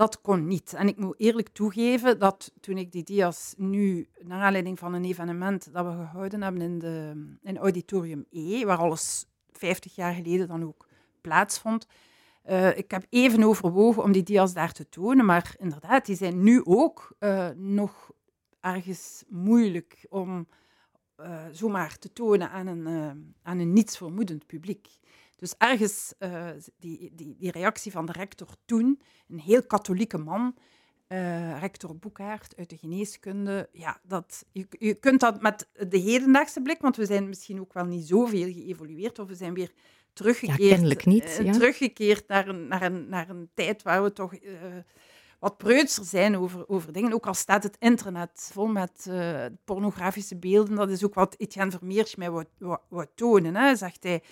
dat 0.00 0.20
kon 0.20 0.46
niet. 0.46 0.72
En 0.72 0.88
ik 0.88 0.96
moet 0.96 1.14
eerlijk 1.18 1.48
toegeven 1.48 2.18
dat 2.18 2.52
toen 2.60 2.78
ik 2.78 2.92
die 2.92 3.02
dia's 3.02 3.54
nu, 3.56 4.08
naar 4.20 4.42
aanleiding 4.42 4.78
van 4.78 4.94
een 4.94 5.04
evenement 5.04 5.72
dat 5.72 5.84
we 5.84 5.90
gehouden 5.90 6.42
hebben 6.42 6.62
in, 6.62 6.78
de, 6.78 7.26
in 7.42 7.58
Auditorium 7.58 8.26
E, 8.30 8.64
waar 8.64 8.78
alles 8.78 9.26
50 9.52 9.94
jaar 9.94 10.14
geleden 10.14 10.48
dan 10.48 10.64
ook 10.64 10.86
plaatsvond, 11.20 11.86
uh, 12.48 12.78
ik 12.78 12.90
heb 12.90 13.06
even 13.08 13.42
overwogen 13.42 14.02
om 14.02 14.12
die 14.12 14.22
dia's 14.22 14.52
daar 14.52 14.72
te 14.72 14.88
tonen, 14.88 15.24
maar 15.24 15.54
inderdaad, 15.58 16.06
die 16.06 16.16
zijn 16.16 16.42
nu 16.42 16.64
ook 16.64 17.16
uh, 17.18 17.48
nog 17.56 18.10
ergens 18.60 19.24
moeilijk 19.28 20.06
om 20.08 20.48
uh, 21.20 21.44
zomaar 21.52 21.98
te 21.98 22.12
tonen 22.12 22.50
aan 22.50 22.66
een, 22.66 22.86
aan 23.42 23.58
een 23.58 23.72
nietsvermoedend 23.72 24.46
publiek. 24.46 24.88
Dus 25.40 25.54
ergens 25.58 26.14
uh, 26.18 26.48
die, 26.78 27.12
die, 27.14 27.36
die 27.38 27.50
reactie 27.50 27.92
van 27.92 28.06
de 28.06 28.12
rector 28.12 28.48
toen, 28.64 29.00
een 29.28 29.38
heel 29.38 29.62
katholieke 29.62 30.18
man, 30.18 30.56
uh, 31.08 31.60
rector 31.60 31.96
Boekhaert 31.96 32.56
uit 32.56 32.70
de 32.70 32.76
geneeskunde. 32.76 33.68
Ja, 33.72 34.00
dat, 34.02 34.44
je, 34.52 34.66
je 34.70 34.94
kunt 34.94 35.20
dat 35.20 35.42
met 35.42 35.68
de 35.88 35.98
hedendaagse 35.98 36.60
blik, 36.62 36.80
want 36.80 36.96
we 36.96 37.06
zijn 37.06 37.28
misschien 37.28 37.60
ook 37.60 37.72
wel 37.72 37.84
niet 37.84 38.06
zoveel 38.06 38.52
geëvolueerd, 38.52 39.18
of 39.18 39.28
we 39.28 39.34
zijn 39.34 39.54
weer 39.54 39.72
teruggekeerd, 40.12 41.02
ja, 41.02 41.10
niet, 41.10 41.24
uh, 41.24 41.44
ja. 41.44 41.52
teruggekeerd 41.52 42.28
naar, 42.28 42.48
een, 42.48 42.68
naar, 42.68 42.82
een, 42.82 43.08
naar 43.08 43.28
een 43.28 43.50
tijd 43.54 43.82
waar 43.82 44.02
we 44.02 44.12
toch 44.12 44.34
wat 45.38 45.56
preutser 45.56 46.04
zijn 46.04 46.36
over, 46.36 46.68
over 46.68 46.92
dingen. 46.92 47.12
Ook 47.12 47.26
al 47.26 47.34
staat 47.34 47.62
het 47.62 47.76
internet 47.78 48.50
vol 48.52 48.66
met 48.66 49.10
pornografische 49.64 50.36
beelden, 50.36 50.74
dat 50.74 50.90
is 50.90 51.04
ook 51.04 51.14
wat 51.14 51.34
Etienne 51.38 51.70
Vermeers 51.70 52.14
mij 52.14 52.30
wou, 52.30 52.44
wou, 52.58 52.78
wou 52.88 53.06
tonen. 53.14 53.56
Hè. 53.56 53.76
Zegt 53.76 54.02
hij, 54.02 54.22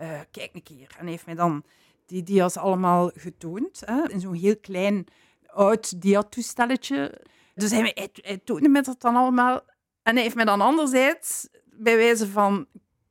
uh, 0.00 0.20
kijk 0.30 0.50
een 0.52 0.62
keer. 0.62 0.94
En 0.98 1.02
hij 1.02 1.10
heeft 1.10 1.26
mij 1.26 1.34
dan 1.34 1.64
die 2.06 2.22
dia's 2.22 2.56
allemaal 2.56 3.10
getoond, 3.14 3.82
hè, 3.84 4.08
in 4.08 4.20
zo'n 4.20 4.34
heel 4.34 4.56
klein 4.56 5.06
oud 5.46 6.00
diatoestelletje. 6.00 7.20
Dus 7.54 7.70
hij, 7.70 7.92
hij, 7.94 8.08
hij 8.12 8.40
toonde 8.44 8.68
me 8.68 8.82
dat 8.82 9.00
dan 9.00 9.16
allemaal. 9.16 9.60
En 10.02 10.14
hij 10.14 10.22
heeft 10.22 10.34
mij 10.34 10.44
dan 10.44 10.60
anderzijds, 10.60 11.48
bij 11.64 11.96
wijze 11.96 12.28
van 12.28 12.66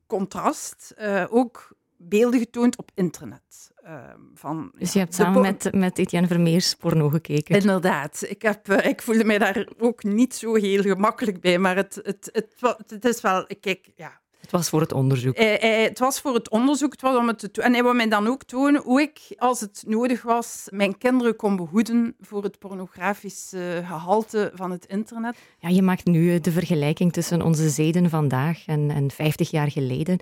contrast, 0.08 0.94
uh, 0.98 1.26
ook 1.30 1.76
beelden 1.98 2.40
getoond 2.40 2.78
op 2.78 2.92
internet. 2.94 3.72
Uh, 3.84 4.04
van, 4.34 4.72
dus 4.78 4.94
je 4.94 5.00
hebt 5.00 5.16
samen 5.16 5.42
met, 5.42 5.74
met 5.74 5.98
Etienne 5.98 6.28
Vermeers 6.28 6.76
porno 6.76 7.10
gekeken? 7.10 7.56
Inderdaad. 7.56 8.24
Ik, 8.28 8.42
heb, 8.42 8.70
uh, 8.70 8.86
ik 8.86 9.02
voelde 9.02 9.24
mij 9.24 9.38
daar 9.38 9.68
ook 9.78 10.04
niet 10.04 10.36
zo 10.36 10.56
heel 10.56 10.82
gemakkelijk 10.82 11.42
bij, 11.42 11.60
maar 11.60 11.76
het, 11.76 12.00
het, 12.04 12.30
het, 12.32 12.84
het 12.88 13.06
is 13.06 13.22
wel... 13.22 13.48
Kijk, 13.60 13.92
ja, 13.96 14.20
het 14.42 14.52
was 14.52 14.70
voor 14.70 14.82
het 14.82 14.94
onderzoek. 14.94 15.36
Eh, 15.36 15.64
eh, 15.64 15.84
het 15.84 16.00
was 16.00 16.22
voor 16.22 16.34
het 16.34 16.50
onderzoek. 16.50 16.92
Het 16.92 17.02
was 17.02 17.18
om 17.18 17.28
het 17.28 17.54
te 17.54 17.62
en 17.62 17.74
hij 17.74 17.84
wou 17.84 17.96
mij 17.96 18.08
dan 18.08 18.28
ook 18.28 18.44
tonen 18.44 18.82
hoe 18.82 19.02
ik, 19.02 19.20
als 19.38 19.60
het 19.60 19.84
nodig 19.88 20.22
was, 20.22 20.68
mijn 20.70 20.98
kinderen 20.98 21.36
kon 21.36 21.56
behoeden 21.56 22.16
voor 22.22 22.44
het 22.44 22.60
pornografisch 22.60 23.52
uh, 23.54 23.88
gehalte 23.88 24.52
van 24.54 24.72
het 24.72 24.86
internet. 24.86 25.38
Ja, 25.60 25.70
je 25.70 25.82
maakt 25.82 26.06
nu 26.06 26.40
de 26.40 26.52
vergelijking 26.52 27.14
tussen 27.14 27.42
onze 27.42 27.70
zeden 27.70 28.10
vandaag 28.10 28.66
en, 28.66 28.92
en 28.92 29.12
50 29.12 29.52
jaar 29.52 29.72
geleden. 29.72 30.20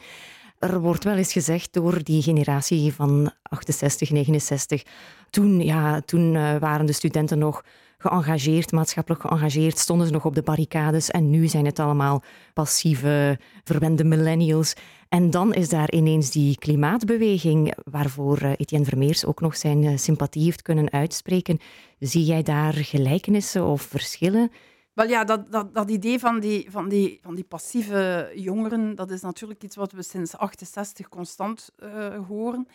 Er 0.59 0.79
wordt 0.79 1.03
wel 1.03 1.15
eens 1.15 1.31
gezegd 1.31 1.73
door 1.73 2.03
die 2.03 2.21
generatie 2.21 2.93
van 2.93 3.31
68, 3.43 4.09
69. 4.09 4.83
Toen, 5.29 5.61
ja, 5.61 6.01
toen 6.01 6.59
waren 6.59 6.85
de 6.85 6.93
studenten 6.93 7.37
nog 7.37 7.63
geëngageerd, 8.05 8.71
maatschappelijk 8.71 9.21
geëngageerd, 9.21 9.77
stonden 9.77 10.07
ze 10.07 10.13
nog 10.13 10.25
op 10.25 10.35
de 10.35 10.41
barricades 10.41 11.11
en 11.11 11.29
nu 11.29 11.47
zijn 11.47 11.65
het 11.65 11.79
allemaal 11.79 12.23
passieve, 12.53 13.39
verwende 13.63 14.03
millennials. 14.03 14.73
En 15.09 15.29
dan 15.29 15.53
is 15.53 15.69
daar 15.69 15.91
ineens 15.91 16.31
die 16.31 16.57
klimaatbeweging, 16.57 17.73
waarvoor 17.83 18.43
uh, 18.43 18.51
Etienne 18.57 18.85
Vermeers 18.85 19.25
ook 19.25 19.41
nog 19.41 19.57
zijn 19.57 19.83
uh, 19.83 19.97
sympathie 19.97 20.43
heeft 20.43 20.61
kunnen 20.61 20.91
uitspreken. 20.91 21.59
Zie 21.99 22.23
jij 22.23 22.43
daar 22.43 22.73
gelijkenissen 22.73 23.65
of 23.65 23.81
verschillen? 23.81 24.51
Wel 24.93 25.07
ja, 25.07 25.23
dat, 25.23 25.51
dat, 25.51 25.73
dat 25.73 25.89
idee 25.89 26.19
van 26.19 26.39
die, 26.39 26.67
van, 26.69 26.89
die, 26.89 27.19
van 27.21 27.35
die 27.35 27.43
passieve 27.43 28.31
jongeren, 28.35 28.95
dat 28.95 29.11
is 29.11 29.21
natuurlijk 29.21 29.63
iets 29.63 29.75
wat 29.75 29.91
we 29.91 30.03
sinds 30.03 30.37
68 30.37 31.09
constant 31.09 31.69
uh, 31.83 32.27
horen. 32.27 32.67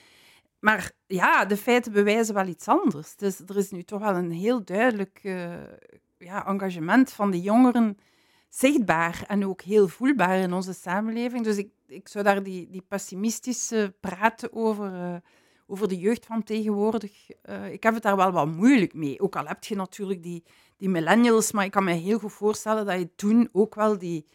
Maar 0.60 0.92
ja, 1.06 1.44
de 1.44 1.56
feiten 1.56 1.92
bewijzen 1.92 2.34
wel 2.34 2.46
iets 2.46 2.68
anders. 2.68 3.16
Dus 3.16 3.40
er 3.46 3.56
is 3.56 3.70
nu 3.70 3.82
toch 3.82 4.00
wel 4.00 4.14
een 4.14 4.30
heel 4.30 4.64
duidelijk 4.64 5.20
uh, 5.22 5.52
ja, 6.18 6.46
engagement 6.46 7.12
van 7.12 7.30
de 7.30 7.40
jongeren 7.40 7.98
zichtbaar 8.48 9.24
en 9.26 9.46
ook 9.46 9.62
heel 9.62 9.88
voelbaar 9.88 10.38
in 10.38 10.52
onze 10.52 10.72
samenleving. 10.72 11.44
Dus 11.44 11.56
ik, 11.56 11.70
ik 11.86 12.08
zou 12.08 12.24
daar 12.24 12.42
die, 12.42 12.70
die 12.70 12.84
pessimistische 12.88 13.94
praten 14.00 14.52
over, 14.52 14.92
uh, 14.92 15.14
over 15.66 15.88
de 15.88 15.98
jeugd 15.98 16.26
van 16.26 16.42
tegenwoordig. 16.42 17.12
Uh, 17.44 17.72
ik 17.72 17.82
heb 17.82 17.94
het 17.94 18.02
daar 18.02 18.16
wel 18.16 18.32
wat 18.32 18.46
moeilijk 18.46 18.94
mee. 18.94 19.20
Ook 19.20 19.36
al 19.36 19.46
heb 19.46 19.64
je 19.64 19.76
natuurlijk 19.76 20.22
die, 20.22 20.44
die 20.76 20.88
millennials, 20.88 21.52
maar 21.52 21.64
ik 21.64 21.70
kan 21.70 21.84
me 21.84 21.92
heel 21.92 22.18
goed 22.18 22.32
voorstellen 22.32 22.86
dat 22.86 22.98
je 22.98 23.14
toen 23.14 23.48
ook 23.52 23.74
wel 23.74 23.98
die, 23.98 24.26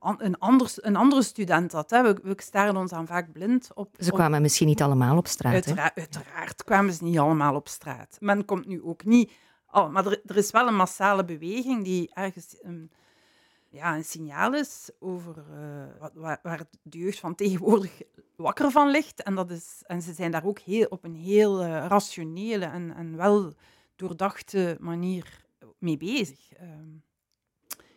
een, 0.00 0.38
anders, 0.38 0.84
een 0.84 0.96
andere 0.96 1.22
student 1.22 1.72
had. 1.72 1.90
Hè. 1.90 2.02
We, 2.02 2.20
we 2.22 2.42
staren 2.42 2.76
ons 2.76 2.90
dan 2.90 3.06
vaak 3.06 3.32
blind 3.32 3.70
op... 3.74 3.94
Ze 3.98 4.12
kwamen 4.12 4.42
misschien 4.42 4.66
niet 4.66 4.82
allemaal 4.82 5.16
op 5.16 5.26
straat. 5.26 5.52
Uiteraard, 5.52 5.98
uiteraard 5.98 6.64
kwamen 6.64 6.92
ze 6.92 7.04
niet 7.04 7.18
allemaal 7.18 7.54
op 7.54 7.68
straat. 7.68 8.16
Men 8.20 8.44
komt 8.44 8.66
nu 8.66 8.82
ook 8.82 9.04
niet... 9.04 9.32
Oh, 9.70 9.90
maar 9.90 10.06
er, 10.06 10.20
er 10.26 10.36
is 10.36 10.50
wel 10.50 10.66
een 10.66 10.76
massale 10.76 11.24
beweging 11.24 11.84
die 11.84 12.10
ergens... 12.14 12.56
Um, 12.64 12.90
ja, 13.70 13.96
een 13.96 14.04
signaal 14.04 14.54
is 14.54 14.90
over 14.98 15.36
uh, 15.36 16.00
wat, 16.00 16.12
waar, 16.14 16.38
waar 16.42 16.62
de 16.82 16.98
jeugd 16.98 17.18
van 17.18 17.34
tegenwoordig 17.34 18.02
wakker 18.36 18.70
van 18.70 18.90
ligt. 18.90 19.22
En, 19.22 19.34
dat 19.34 19.50
is, 19.50 19.82
en 19.86 20.02
ze 20.02 20.12
zijn 20.12 20.30
daar 20.30 20.44
ook 20.44 20.58
heel, 20.58 20.86
op 20.86 21.04
een 21.04 21.14
heel 21.14 21.64
uh, 21.64 21.86
rationele 21.86 22.64
en, 22.64 22.94
en 22.94 23.16
wel 23.16 23.54
doordachte 23.96 24.76
manier 24.80 25.44
mee 25.78 25.96
bezig. 25.96 26.60
Uh, 26.60 26.68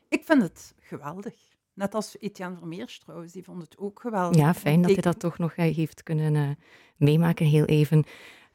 ik 0.07 0.23
vind 0.25 0.41
het 0.41 0.73
geweldig. 0.79 1.35
Net 1.73 1.95
als 1.95 2.15
Etienne 2.19 2.57
Vermeers 2.57 2.99
trouwens, 2.99 3.34
die 3.34 3.43
vond 3.43 3.62
het 3.62 3.77
ook 3.77 3.99
geweldig. 3.99 4.41
Ja, 4.41 4.53
fijn 4.53 4.81
dat 4.81 4.91
hij 4.91 5.01
dat 5.01 5.19
toch 5.19 5.38
nog 5.38 5.53
eh, 5.53 5.75
heeft 5.75 6.03
kunnen 6.03 6.36
uh, 6.36 6.49
meemaken, 6.97 7.45
heel 7.45 7.65
even. 7.65 8.03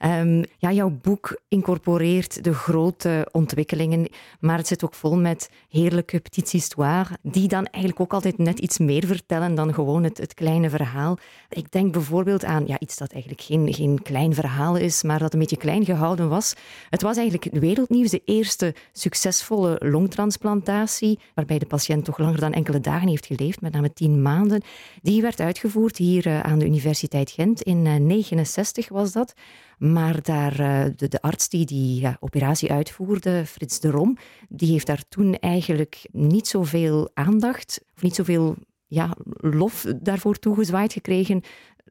Um, 0.05 0.45
ja, 0.59 0.73
jouw 0.73 0.91
boek 1.03 1.41
incorporeert 1.49 2.45
de 2.45 2.55
grote 2.55 3.29
ontwikkelingen, 3.33 4.09
maar 4.41 4.59
het 4.59 4.67
zit 4.67 4.85
ook 4.85 4.95
vol 4.95 5.17
met 5.17 5.51
heerlijke 5.69 6.21
petites 6.21 6.53
histoires, 6.53 7.09
die 7.23 7.49
dan 7.49 7.65
eigenlijk 7.65 8.01
ook 8.01 8.13
altijd 8.13 8.39
net 8.39 8.59
iets 8.59 8.79
meer 8.79 9.07
vertellen 9.07 9.55
dan 9.55 9.75
gewoon 9.75 10.05
het, 10.05 10.19
het 10.19 10.35
kleine 10.35 10.71
verhaal. 10.71 11.19
Ik 11.49 11.73
denk 11.73 11.93
bijvoorbeeld 11.93 12.45
aan 12.45 12.67
ja, 12.67 12.79
iets 12.79 12.97
dat 12.97 13.13
eigenlijk 13.13 13.43
geen, 13.43 13.75
geen 13.75 14.03
klein 14.03 14.35
verhaal 14.35 14.77
is, 14.77 15.03
maar 15.03 15.19
dat 15.19 15.33
een 15.33 15.39
beetje 15.39 15.57
klein 15.57 15.85
gehouden 15.85 16.29
was. 16.29 16.55
Het 16.91 17.03
was 17.03 17.17
eigenlijk 17.17 17.49
wereldnieuws, 17.53 18.11
de 18.11 18.23
eerste 18.25 18.75
succesvolle 18.93 19.81
longtransplantatie, 19.85 21.19
waarbij 21.35 21.59
de 21.59 21.67
patiënt 21.67 22.05
toch 22.05 22.19
langer 22.19 22.41
dan 22.41 22.53
enkele 22.53 22.81
dagen 22.81 23.09
heeft 23.09 23.27
geleefd, 23.27 23.61
met 23.61 23.73
name 23.73 23.93
tien 23.93 24.23
maanden. 24.23 24.63
Die 25.03 25.23
werd 25.23 25.41
uitgevoerd 25.41 25.97
hier 25.97 26.27
uh, 26.27 26.41
aan 26.41 26.59
de 26.59 26.67
Universiteit 26.67 27.31
Gent 27.31 27.63
in 27.63 27.85
1969 27.85 28.85
uh, 28.85 28.91
was 28.91 29.13
dat. 29.13 29.35
Maar 29.77 30.23
daar, 30.23 30.61
eh, 30.61 30.85
de, 30.97 31.09
de, 31.09 31.23
arts 31.23 31.49
die 31.49 31.67
die 31.67 32.17
operatie 32.21 32.73
uitvoerde, 32.73 33.47
Frits 33.47 33.81
de 33.81 33.91
Rom, 33.91 34.17
die 34.49 34.73
heeft 34.73 34.87
daar 34.87 35.03
toen 35.09 35.35
eigenlijk 35.35 36.09
niet 36.13 36.49
zoveel 36.49 37.11
aandacht, 37.15 37.81
of 37.97 38.03
niet 38.03 38.15
zoveel 38.15 38.57
ja, 38.87 39.17
lof 39.41 39.85
daarvoor 39.97 40.39
toegezwaaid 40.39 40.93
gekregen 40.93 41.43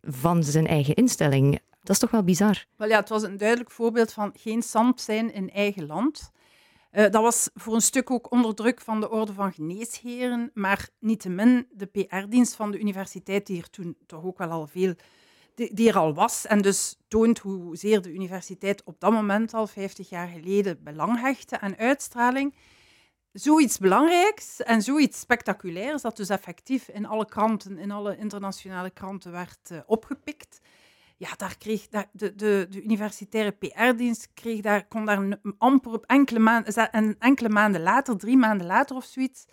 van 0.01 0.43
zijn 0.43 0.67
eigen 0.67 0.95
instelling. 0.95 1.59
Dat 1.81 1.95
is 1.95 1.99
toch 1.99 2.11
wel 2.11 2.23
bizar? 2.23 2.65
Wel 2.75 2.87
ja, 2.87 2.99
het 2.99 3.09
was 3.09 3.23
een 3.23 3.37
duidelijk 3.37 3.71
voorbeeld 3.71 4.13
van 4.13 4.31
geen 4.37 4.61
samp 4.61 4.99
zijn 4.99 5.33
in 5.33 5.51
eigen 5.51 5.85
land. 5.85 6.31
Uh, 6.91 7.01
dat 7.01 7.21
was 7.21 7.49
voor 7.53 7.73
een 7.73 7.81
stuk 7.81 8.11
ook 8.11 8.31
onder 8.31 8.55
druk 8.55 8.81
van 8.81 8.99
de 8.99 9.09
Orde 9.09 9.33
van 9.33 9.53
Geneesheren, 9.53 10.51
maar 10.53 10.89
niettemin 10.99 11.67
de 11.71 11.85
PR-dienst 11.85 12.55
van 12.55 12.71
de 12.71 12.79
universiteit, 12.79 13.47
die 13.47 13.61
er 13.61 13.69
toen 13.69 13.97
toch 14.05 14.23
ook 14.23 14.37
wel 14.37 14.49
al 14.49 14.67
veel 14.67 14.93
die, 15.55 15.89
er 15.89 15.97
al 15.97 16.13
was 16.13 16.45
en 16.45 16.61
dus 16.61 16.97
toont 17.07 17.39
hoezeer 17.39 18.01
de 18.01 18.13
universiteit 18.13 18.83
op 18.83 18.99
dat 18.99 19.11
moment 19.11 19.53
al 19.53 19.67
50 19.67 20.09
jaar 20.09 20.27
geleden 20.27 20.83
belang 20.83 21.21
hechtte 21.21 21.59
aan 21.59 21.77
uitstraling. 21.77 22.55
Zoiets 23.31 23.77
belangrijks 23.77 24.63
en 24.63 24.81
zoiets 24.81 25.19
spectaculairs 25.19 26.01
dat 26.01 26.17
dus 26.17 26.29
effectief 26.29 26.87
in 26.87 27.05
alle 27.05 27.25
kranten, 27.25 27.77
in 27.77 27.91
alle 27.91 28.17
internationale 28.17 28.89
kranten 28.89 29.31
werd 29.31 29.69
uh, 29.71 29.79
opgepikt. 29.85 30.61
Ja, 31.17 31.29
daar 31.37 31.57
kreeg 31.57 31.87
de, 31.87 32.05
de, 32.11 32.35
de 32.69 32.83
universitaire 32.83 33.51
PR-dienst 33.51 34.29
kreeg 34.33 34.61
daar, 34.61 34.87
kon 34.87 35.05
daar 35.05 35.39
amper 35.57 35.91
op 35.91 36.05
enkele 36.05 36.39
maanden, 36.39 36.91
en 36.91 37.15
enkele 37.19 37.49
maanden 37.49 37.81
later, 37.81 38.17
drie 38.17 38.37
maanden 38.37 38.67
later 38.67 38.95
of 38.95 39.05
zoiets, 39.05 39.45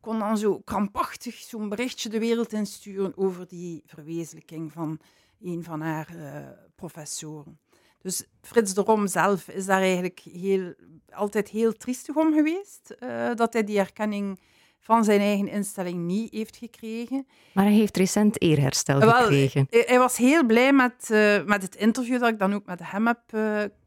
kon 0.00 0.18
dan 0.18 0.38
zo 0.38 0.58
krampachtig 0.58 1.34
zo'n 1.34 1.68
berichtje 1.68 2.08
de 2.08 2.18
wereld 2.18 2.52
insturen 2.52 3.16
over 3.16 3.48
die 3.48 3.82
verwezenlijking 3.86 4.72
van 4.72 5.00
een 5.42 5.64
van 5.64 5.80
haar 5.80 6.08
uh, 6.16 6.36
professoren. 6.74 7.58
Dus 7.98 8.26
Frits 8.40 8.74
de 8.74 8.80
Rom 8.80 9.06
zelf 9.06 9.48
is 9.48 9.66
daar 9.66 9.80
eigenlijk 9.80 10.20
heel, 10.20 10.74
altijd 11.10 11.48
heel 11.48 11.72
triestig 11.72 12.16
om 12.16 12.32
geweest, 12.32 12.96
uh, 13.00 13.34
dat 13.34 13.52
hij 13.52 13.64
die 13.64 13.78
erkenning 13.78 14.40
van 14.80 15.04
zijn 15.04 15.20
eigen 15.20 15.48
instelling 15.48 16.04
niet 16.04 16.32
heeft 16.32 16.56
gekregen. 16.56 17.26
Maar 17.52 17.64
hij 17.64 17.74
heeft 17.74 17.96
recent 17.96 18.42
eerherstel 18.42 18.98
Wel, 18.98 19.10
gekregen. 19.10 19.66
Hij, 19.70 19.84
hij, 19.86 19.98
was 19.98 20.16
heel 20.16 20.44
blij 20.46 20.72
met, 20.72 21.08
uh, 21.10 21.44
met 21.44 21.62
het 21.62 21.74
interview 21.76 22.20
dat 22.20 22.28
ik 22.28 22.38
dan 22.38 22.54
ook 22.54 22.66
met 22.66 22.80
hem 22.82 23.06
heb 23.06 23.20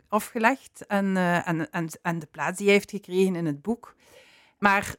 afgelegd 0.08 0.86
en, 0.88 1.18
en, 1.46 1.72
en, 1.72 1.88
en 2.02 2.20
de 2.20 2.28
plaats 2.32 2.58
die 2.58 2.66
hij 2.66 2.76
heeft 2.76 2.90
gekregen 2.90 3.36
in 3.36 3.46
het 3.46 3.62
boek. 3.62 3.96
Maar 4.60 4.96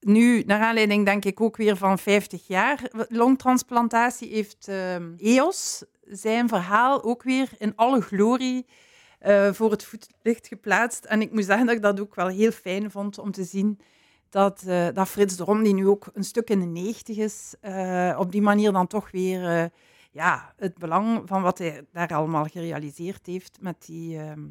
nu, 0.00 0.42
naar 0.42 0.60
aanleiding 0.60 1.04
denk 1.04 1.24
ik 1.24 1.40
ook 1.40 1.56
weer 1.56 1.76
van 1.76 1.98
50 1.98 2.46
jaar 2.46 2.90
longtransplantatie, 3.08 4.30
heeft 4.32 4.68
uh, 4.68 5.36
EOS 5.36 5.84
zijn 6.04 6.48
verhaal 6.48 7.02
ook 7.02 7.22
weer 7.22 7.48
in 7.58 7.76
alle 7.76 8.00
glorie 8.00 8.66
uh, 9.26 9.52
voor 9.52 9.70
het 9.70 9.84
voetlicht 9.84 10.46
geplaatst. 10.46 11.04
En 11.04 11.20
ik 11.20 11.32
moet 11.32 11.44
zeggen 11.44 11.66
dat 11.66 11.74
ik 11.74 11.82
dat 11.82 12.00
ook 12.00 12.14
wel 12.14 12.28
heel 12.28 12.50
fijn 12.50 12.90
vond 12.90 13.18
om 13.18 13.30
te 13.30 13.44
zien 13.44 13.78
dat, 14.28 14.64
uh, 14.66 14.88
dat 14.94 15.08
Frits 15.08 15.36
de 15.36 15.44
Rom, 15.44 15.62
die 15.62 15.74
nu 15.74 15.88
ook 15.88 16.10
een 16.14 16.24
stuk 16.24 16.50
in 16.50 16.60
de 16.60 16.66
90 16.66 17.16
is, 17.16 17.54
uh, 17.62 18.16
op 18.18 18.32
die 18.32 18.42
manier 18.42 18.72
dan 18.72 18.86
toch 18.86 19.10
weer 19.10 19.70
ja, 20.10 20.54
het 20.56 20.78
belang 20.78 21.22
van 21.24 21.42
wat 21.42 21.58
hij 21.58 21.86
daar 21.92 22.14
allemaal 22.14 22.44
gerealiseerd 22.44 23.26
heeft 23.26 23.58
met 23.60 23.86
die, 23.86 24.18
ehm, 24.18 24.46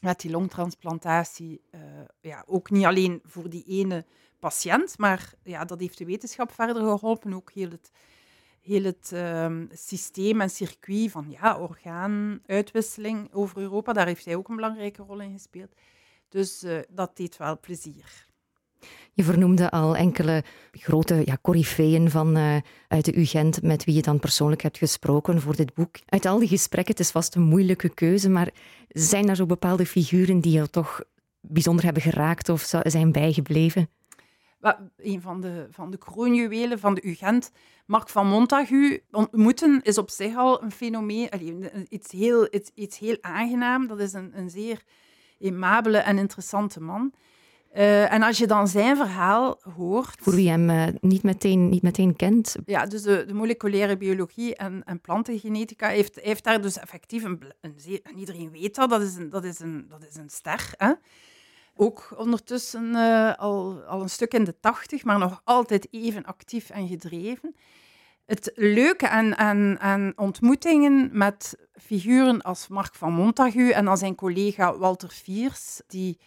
met 0.00 0.20
die 0.20 0.30
longtransplantatie, 0.30 1.60
ja, 2.20 2.44
ook 2.46 2.70
niet 2.70 2.84
alleen 2.84 3.20
voor 3.24 3.50
die 3.50 3.64
ene 3.64 4.04
patiënt, 4.38 4.98
maar 4.98 5.32
ja, 5.42 5.64
dat 5.64 5.80
heeft 5.80 5.98
de 5.98 6.04
wetenschap 6.04 6.52
verder 6.52 6.82
geholpen. 6.82 7.34
Ook 7.34 7.52
heel 7.52 7.70
het, 7.70 7.90
heel 8.60 8.82
het 8.82 9.10
uh, 9.14 9.56
systeem 9.72 10.40
en 10.40 10.50
circuit 10.50 11.10
van 11.10 11.26
ja, 11.30 11.58
orgaanuitwisseling 11.58 13.32
over 13.32 13.58
Europa, 13.58 13.92
daar 13.92 14.06
heeft 14.06 14.24
hij 14.24 14.36
ook 14.36 14.48
een 14.48 14.56
belangrijke 14.56 15.02
rol 15.02 15.20
in 15.20 15.32
gespeeld. 15.32 15.74
Dus 16.28 16.62
uh, 16.62 16.78
dat 16.88 17.16
deed 17.16 17.36
wel 17.36 17.60
plezier. 17.60 18.26
Je 19.12 19.24
vernoemde 19.24 19.70
al 19.70 19.96
enkele 19.96 20.44
grote 20.72 21.22
ja, 21.24 21.38
van, 22.10 22.36
uh, 22.36 22.56
uit 22.88 23.04
de 23.04 23.18
UGent 23.18 23.62
met 23.62 23.84
wie 23.84 23.94
je 23.94 24.02
dan 24.02 24.18
persoonlijk 24.18 24.62
hebt 24.62 24.78
gesproken 24.78 25.40
voor 25.40 25.56
dit 25.56 25.74
boek. 25.74 25.96
Uit 26.06 26.26
al 26.26 26.38
die 26.38 26.48
gesprekken, 26.48 26.94
het 26.94 27.04
is 27.04 27.10
vast 27.10 27.34
een 27.34 27.42
moeilijke 27.42 27.88
keuze, 27.88 28.28
maar 28.28 28.50
zijn 28.88 29.28
er 29.28 29.36
zo 29.36 29.46
bepaalde 29.46 29.86
figuren 29.86 30.40
die 30.40 30.52
je 30.52 30.70
toch 30.70 31.02
bijzonder 31.40 31.84
hebben 31.84 32.02
geraakt 32.02 32.48
of 32.48 32.72
zijn 32.82 33.12
bijgebleven? 33.12 33.88
Een 34.96 35.20
van 35.20 35.40
de, 35.40 35.66
van 35.70 35.90
de 35.90 35.98
kroonjuwelen 35.98 36.78
van 36.78 36.94
de 36.94 37.02
UGent, 37.02 37.50
Mark 37.86 38.08
van 38.08 38.26
Montagu, 38.26 39.02
ontmoeten 39.10 39.80
is 39.82 39.98
op 39.98 40.10
zich 40.10 40.36
al 40.36 40.62
een 40.62 40.72
fenomeen, 40.72 41.28
iets, 41.88 42.12
heel, 42.12 42.48
iets, 42.50 42.70
iets 42.74 42.98
heel 42.98 43.16
aangenaam. 43.20 43.86
Dat 43.86 44.00
is 44.00 44.12
een, 44.12 44.38
een 44.38 44.50
zeer 44.50 44.82
aimabele 45.40 45.98
en 45.98 46.18
interessante 46.18 46.80
man. 46.80 47.12
Uh, 47.74 48.12
en 48.12 48.22
als 48.22 48.38
je 48.38 48.46
dan 48.46 48.68
zijn 48.68 48.96
verhaal 48.96 49.60
hoort... 49.76 50.16
Voor 50.20 50.34
wie 50.34 50.48
hem 50.48 50.70
uh, 50.70 50.86
niet, 51.00 51.22
meteen, 51.22 51.68
niet 51.68 51.82
meteen 51.82 52.16
kent. 52.16 52.56
Ja, 52.66 52.86
dus 52.86 53.02
de, 53.02 53.24
de 53.26 53.34
moleculaire 53.34 53.96
biologie 53.96 54.56
en, 54.56 54.84
en 54.84 55.00
plantengenetica 55.00 55.88
heeft, 55.88 56.20
heeft 56.20 56.44
daar 56.44 56.60
dus 56.60 56.78
effectief 56.78 57.24
een... 57.24 57.42
een 57.60 57.74
zeer, 57.76 58.00
en 58.02 58.18
iedereen 58.18 58.50
weet 58.50 58.74
dat, 58.74 58.90
dat 58.90 59.02
is 59.02 59.16
een, 59.16 59.30
dat 59.30 59.44
is 59.44 59.58
een, 59.58 59.86
dat 59.88 60.06
is 60.08 60.16
een 60.16 60.28
ster. 60.28 60.70
Hè? 60.76 60.92
Ook 61.78 62.14
ondertussen 62.16 62.84
uh, 62.84 63.34
al, 63.34 63.82
al 63.82 64.02
een 64.02 64.10
stuk 64.10 64.34
in 64.34 64.44
de 64.44 64.60
tachtig, 64.60 65.04
maar 65.04 65.18
nog 65.18 65.40
altijd 65.44 65.88
even 65.90 66.24
actief 66.24 66.70
en 66.70 66.88
gedreven. 66.88 67.56
Het 68.26 68.52
leuke 68.54 69.08
aan, 69.08 69.36
aan, 69.36 69.78
aan 69.78 70.12
ontmoetingen 70.16 71.10
met 71.12 71.56
figuren 71.72 72.42
als 72.42 72.68
Mark 72.68 72.94
van 72.94 73.12
Montagu 73.12 73.70
en 73.70 73.84
dan 73.84 73.96
zijn 73.96 74.14
collega 74.14 74.78
Walter 74.78 75.10
Viers, 75.10 75.80
die 75.86 76.20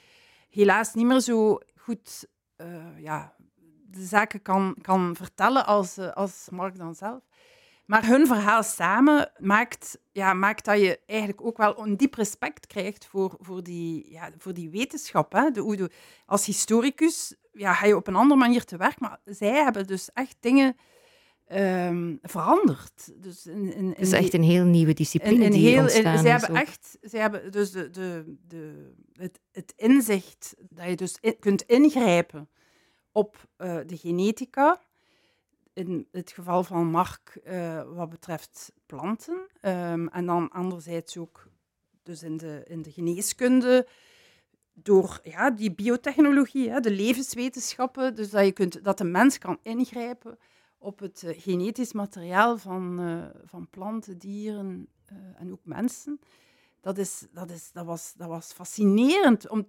helaas 0.49 0.93
niet 0.93 1.05
meer 1.05 1.19
zo 1.19 1.59
goed 1.75 2.25
uh, 2.57 2.99
ja, 2.99 3.35
de 3.87 4.05
zaken 4.05 4.41
kan, 4.41 4.75
kan 4.81 5.15
vertellen 5.15 5.65
als, 5.65 5.97
uh, 5.97 6.11
als 6.11 6.47
Mark 6.51 6.77
dan 6.77 6.95
zelf. 6.95 7.23
Maar 7.91 8.07
hun 8.07 8.27
verhaal 8.27 8.63
samen 8.63 9.31
maakt, 9.37 9.99
ja, 10.11 10.33
maakt 10.33 10.65
dat 10.65 10.79
je 10.79 10.99
eigenlijk 11.05 11.45
ook 11.45 11.57
wel 11.57 11.85
een 11.85 11.97
diep 11.97 12.13
respect 12.13 12.67
krijgt 12.67 13.05
voor, 13.05 13.35
voor, 13.39 13.63
die, 13.63 14.11
ja, 14.11 14.29
voor 14.37 14.53
die 14.53 14.69
wetenschap. 14.69 15.31
Hè? 15.31 15.51
De, 15.51 15.75
de, 15.75 15.89
als 16.25 16.45
historicus 16.45 17.35
ja, 17.53 17.73
ga 17.73 17.85
je 17.85 17.95
op 17.95 18.07
een 18.07 18.15
andere 18.15 18.39
manier 18.39 18.63
te 18.63 18.77
werk, 18.77 18.99
maar 18.99 19.19
zij 19.25 19.63
hebben 19.63 19.87
dus 19.87 20.09
echt 20.13 20.35
dingen 20.39 20.75
um, 21.53 22.19
veranderd. 22.21 23.13
Dus 23.23 23.45
in, 23.45 23.75
in, 23.75 23.89
het 23.89 23.99
is 23.99 24.11
echt 24.11 24.33
een 24.33 24.43
heel 24.43 24.65
nieuwe 24.65 24.93
discipline 24.93 25.45
in, 25.45 25.51
die 25.51 25.67
heel, 25.67 25.81
ontstaan 25.81 26.17
Zij 26.17 26.31
hebben 26.31 26.55
echt, 26.55 26.97
zij 27.01 27.19
hebben 27.19 27.51
dus 27.51 27.71
de, 27.71 27.89
de, 27.89 28.35
de, 28.47 28.93
het, 29.13 29.39
het 29.51 29.73
inzicht 29.75 30.55
dat 30.69 30.87
je 30.87 30.95
dus 30.95 31.19
kunt 31.39 31.61
ingrijpen 31.61 32.49
op 33.11 33.47
uh, 33.57 33.77
de 33.85 33.97
genetica 33.97 34.79
in 35.73 36.07
het 36.11 36.31
geval 36.31 36.63
van 36.63 36.87
Mark 36.87 37.39
uh, 37.47 37.83
wat 37.93 38.09
betreft 38.09 38.71
planten. 38.85 39.47
Um, 39.61 40.07
en 40.07 40.25
dan 40.25 40.49
anderzijds 40.49 41.17
ook 41.17 41.49
dus 42.03 42.23
in 42.23 42.37
de, 42.37 42.63
in 42.67 42.81
de 42.81 42.91
geneeskunde, 42.91 43.87
door 44.73 45.19
ja, 45.23 45.51
die 45.51 45.71
biotechnologie, 45.71 46.69
hè, 46.69 46.79
de 46.79 46.91
levenswetenschappen, 46.91 48.15
dus 48.15 48.29
dat, 48.29 48.45
je 48.45 48.51
kunt, 48.51 48.83
dat 48.83 48.97
de 48.97 49.03
mens 49.03 49.37
kan 49.37 49.59
ingrijpen 49.63 50.37
op 50.77 50.99
het 50.99 51.23
uh, 51.25 51.41
genetisch 51.41 51.93
materiaal 51.93 52.57
van, 52.57 53.01
uh, 53.01 53.25
van 53.43 53.69
planten, 53.69 54.17
dieren 54.17 54.87
en 55.35 55.51
ook 55.51 55.61
mensen. 55.63 56.19
Dat, 56.81 56.97
is, 56.97 57.27
dat, 57.31 57.49
is, 57.49 57.71
dat, 57.71 57.85
was, 57.85 58.13
dat 58.17 58.27
was 58.27 58.53
fascinerend. 58.53 59.49
Om 59.49 59.65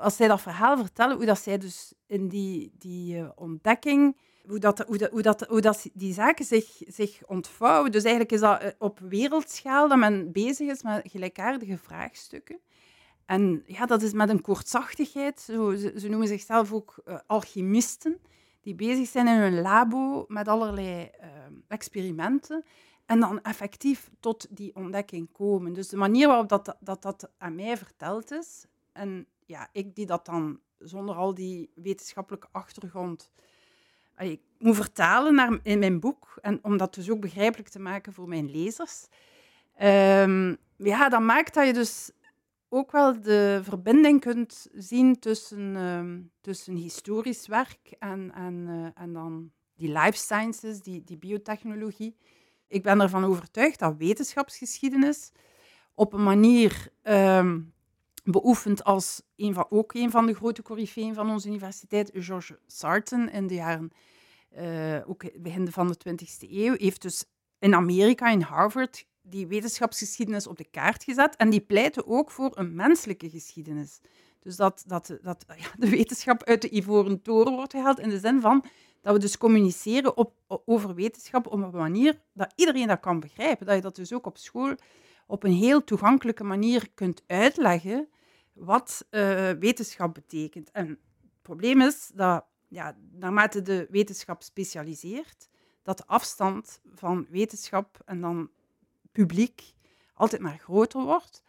als 0.00 0.16
zij 0.16 0.28
dat 0.28 0.40
verhaal 0.40 0.76
vertellen, 0.76 1.16
hoe 1.16 1.24
dat 1.26 1.40
zij 1.40 1.58
dus 1.58 1.92
in 2.06 2.28
die, 2.28 2.72
die 2.78 3.36
ontdekking, 3.36 4.16
hoe, 4.46 4.58
dat, 4.58 4.78
hoe, 4.78 4.98
dat, 4.98 5.10
hoe, 5.10 5.22
dat, 5.22 5.46
hoe 5.48 5.60
dat 5.60 5.86
die 5.92 6.12
zaken 6.12 6.44
zich, 6.44 6.82
zich 6.86 7.26
ontvouwen. 7.26 7.92
Dus 7.92 8.02
eigenlijk 8.02 8.32
is 8.32 8.40
dat 8.40 8.74
op 8.78 8.98
wereldschaal 8.98 9.88
dat 9.88 9.98
men 9.98 10.32
bezig 10.32 10.68
is 10.68 10.82
met 10.82 11.10
gelijkaardige 11.10 11.78
vraagstukken. 11.78 12.58
En 13.26 13.62
ja, 13.66 13.86
dat 13.86 14.02
is 14.02 14.12
met 14.12 14.28
een 14.28 14.40
kortzachtigheid. 14.40 15.40
Zo, 15.40 15.74
ze, 15.74 16.08
noemen 16.08 16.28
zichzelf 16.28 16.72
ook 16.72 17.02
uh, 17.04 17.18
alchemisten, 17.26 18.18
die 18.60 18.74
bezig 18.74 19.08
zijn 19.08 19.26
in 19.26 19.38
hun 19.38 19.60
labo 19.60 20.24
met 20.28 20.48
allerlei 20.48 21.10
uh, 21.20 21.26
experimenten. 21.68 22.64
En 23.06 23.20
dan 23.20 23.42
effectief 23.42 24.10
tot 24.20 24.46
die 24.50 24.74
ontdekking 24.76 25.32
komen. 25.32 25.72
Dus 25.72 25.88
de 25.88 25.96
manier 25.96 26.26
waarop 26.26 26.48
dat, 26.48 26.76
dat, 26.80 27.02
dat 27.02 27.30
aan 27.38 27.54
mij 27.54 27.76
verteld 27.76 28.30
is, 28.30 28.66
en 28.92 29.26
ja, 29.46 29.68
ik 29.72 29.94
die 29.94 30.06
dat 30.06 30.26
dan 30.26 30.60
zonder 30.78 31.14
al 31.14 31.34
die 31.34 31.70
wetenschappelijke 31.74 32.48
achtergrond 32.52 33.30
ik 34.22 34.40
moet 34.58 34.76
vertalen 34.76 35.34
naar, 35.34 35.58
in 35.62 35.78
mijn 35.78 36.00
boek, 36.00 36.38
en 36.40 36.58
om 36.62 36.76
dat 36.76 36.94
dus 36.94 37.10
ook 37.10 37.20
begrijpelijk 37.20 37.68
te 37.68 37.78
maken 37.78 38.12
voor 38.12 38.28
mijn 38.28 38.50
lezers, 38.50 39.06
um, 39.82 40.56
ja, 40.76 41.08
dat 41.08 41.20
maakt 41.20 41.54
dat 41.54 41.66
je 41.66 41.72
dus 41.72 42.10
ook 42.68 42.92
wel 42.92 43.22
de 43.22 43.60
verbinding 43.62 44.20
kunt 44.20 44.66
zien 44.72 45.18
tussen, 45.18 45.74
uh, 45.74 46.24
tussen 46.40 46.74
historisch 46.74 47.46
werk 47.46 47.96
en, 47.98 48.32
en, 48.34 48.66
uh, 48.68 49.02
en 49.02 49.12
dan 49.12 49.50
die 49.74 49.88
life 49.88 50.16
sciences, 50.16 50.80
die, 50.80 51.04
die 51.04 51.18
biotechnologie. 51.18 52.16
Ik 52.68 52.82
ben 52.82 53.00
ervan 53.00 53.24
overtuigd 53.24 53.78
dat 53.78 53.96
wetenschapsgeschiedenis 53.96 55.32
op 55.94 56.12
een 56.12 56.22
manier 56.22 56.88
um, 57.02 57.72
beoefend 58.24 58.84
als 58.84 59.22
een 59.36 59.54
van, 59.54 59.66
ook 59.68 59.94
een 59.94 60.10
van 60.10 60.26
de 60.26 60.34
grote 60.34 60.62
coryfeeën 60.62 61.14
van 61.14 61.30
onze 61.30 61.48
universiteit, 61.48 62.10
George 62.14 62.58
Sarton, 62.66 63.30
in 63.30 63.46
de 63.46 63.54
jaren, 63.54 63.92
ook 65.06 65.42
begin 65.42 65.72
van 65.72 65.88
de 65.88 65.96
20e 66.08 66.50
eeuw, 66.50 66.74
heeft 66.76 67.02
dus 67.02 67.24
in 67.58 67.74
Amerika, 67.74 68.30
in 68.30 68.40
Harvard, 68.40 69.06
die 69.22 69.46
wetenschapsgeschiedenis 69.46 70.46
op 70.46 70.56
de 70.56 70.70
kaart 70.70 71.04
gezet 71.04 71.36
en 71.36 71.50
die 71.50 71.60
pleiten 71.60 72.06
ook 72.06 72.30
voor 72.30 72.50
een 72.54 72.74
menselijke 72.74 73.30
geschiedenis. 73.30 74.00
Dus 74.40 74.56
dat, 74.56 74.84
dat, 74.86 75.18
dat 75.22 75.44
ja, 75.56 75.66
de 75.78 75.88
wetenschap 75.88 76.44
uit 76.44 76.62
de 76.62 76.70
ivoren 76.70 77.22
toren 77.22 77.52
wordt 77.52 77.72
gehaald 77.72 77.98
in 77.98 78.08
de 78.08 78.18
zin 78.18 78.40
van 78.40 78.64
dat 79.00 79.14
we 79.14 79.20
dus 79.20 79.38
communiceren 79.38 80.16
op, 80.16 80.32
over 80.64 80.94
wetenschap 80.94 81.46
op 81.46 81.52
een 81.52 81.70
manier 81.70 82.20
dat 82.32 82.52
iedereen 82.56 82.86
dat 82.86 83.00
kan 83.00 83.20
begrijpen. 83.20 83.66
Dat 83.66 83.74
je 83.74 83.80
dat 83.82 83.96
dus 83.96 84.12
ook 84.12 84.26
op 84.26 84.38
school 84.38 84.74
op 85.26 85.44
een 85.44 85.52
heel 85.52 85.84
toegankelijke 85.84 86.44
manier 86.44 86.88
kunt 86.94 87.22
uitleggen 87.26 88.08
wat 88.52 89.06
uh, 89.10 89.50
wetenschap 89.50 90.14
betekent. 90.14 90.70
En 90.70 90.88
het 90.88 91.42
probleem 91.42 91.80
is 91.80 92.10
dat 92.14 92.44
ja, 92.72 92.96
naarmate 93.10 93.62
de 93.62 93.86
wetenschap 93.90 94.42
specialiseert, 94.42 95.48
dat 95.82 95.98
de 95.98 96.06
afstand 96.06 96.80
van 96.94 97.26
wetenschap 97.30 98.00
en 98.04 98.20
dan 98.20 98.50
publiek 99.12 99.72
altijd 100.14 100.42
maar 100.42 100.58
groter 100.58 101.02
wordt. 101.02 101.42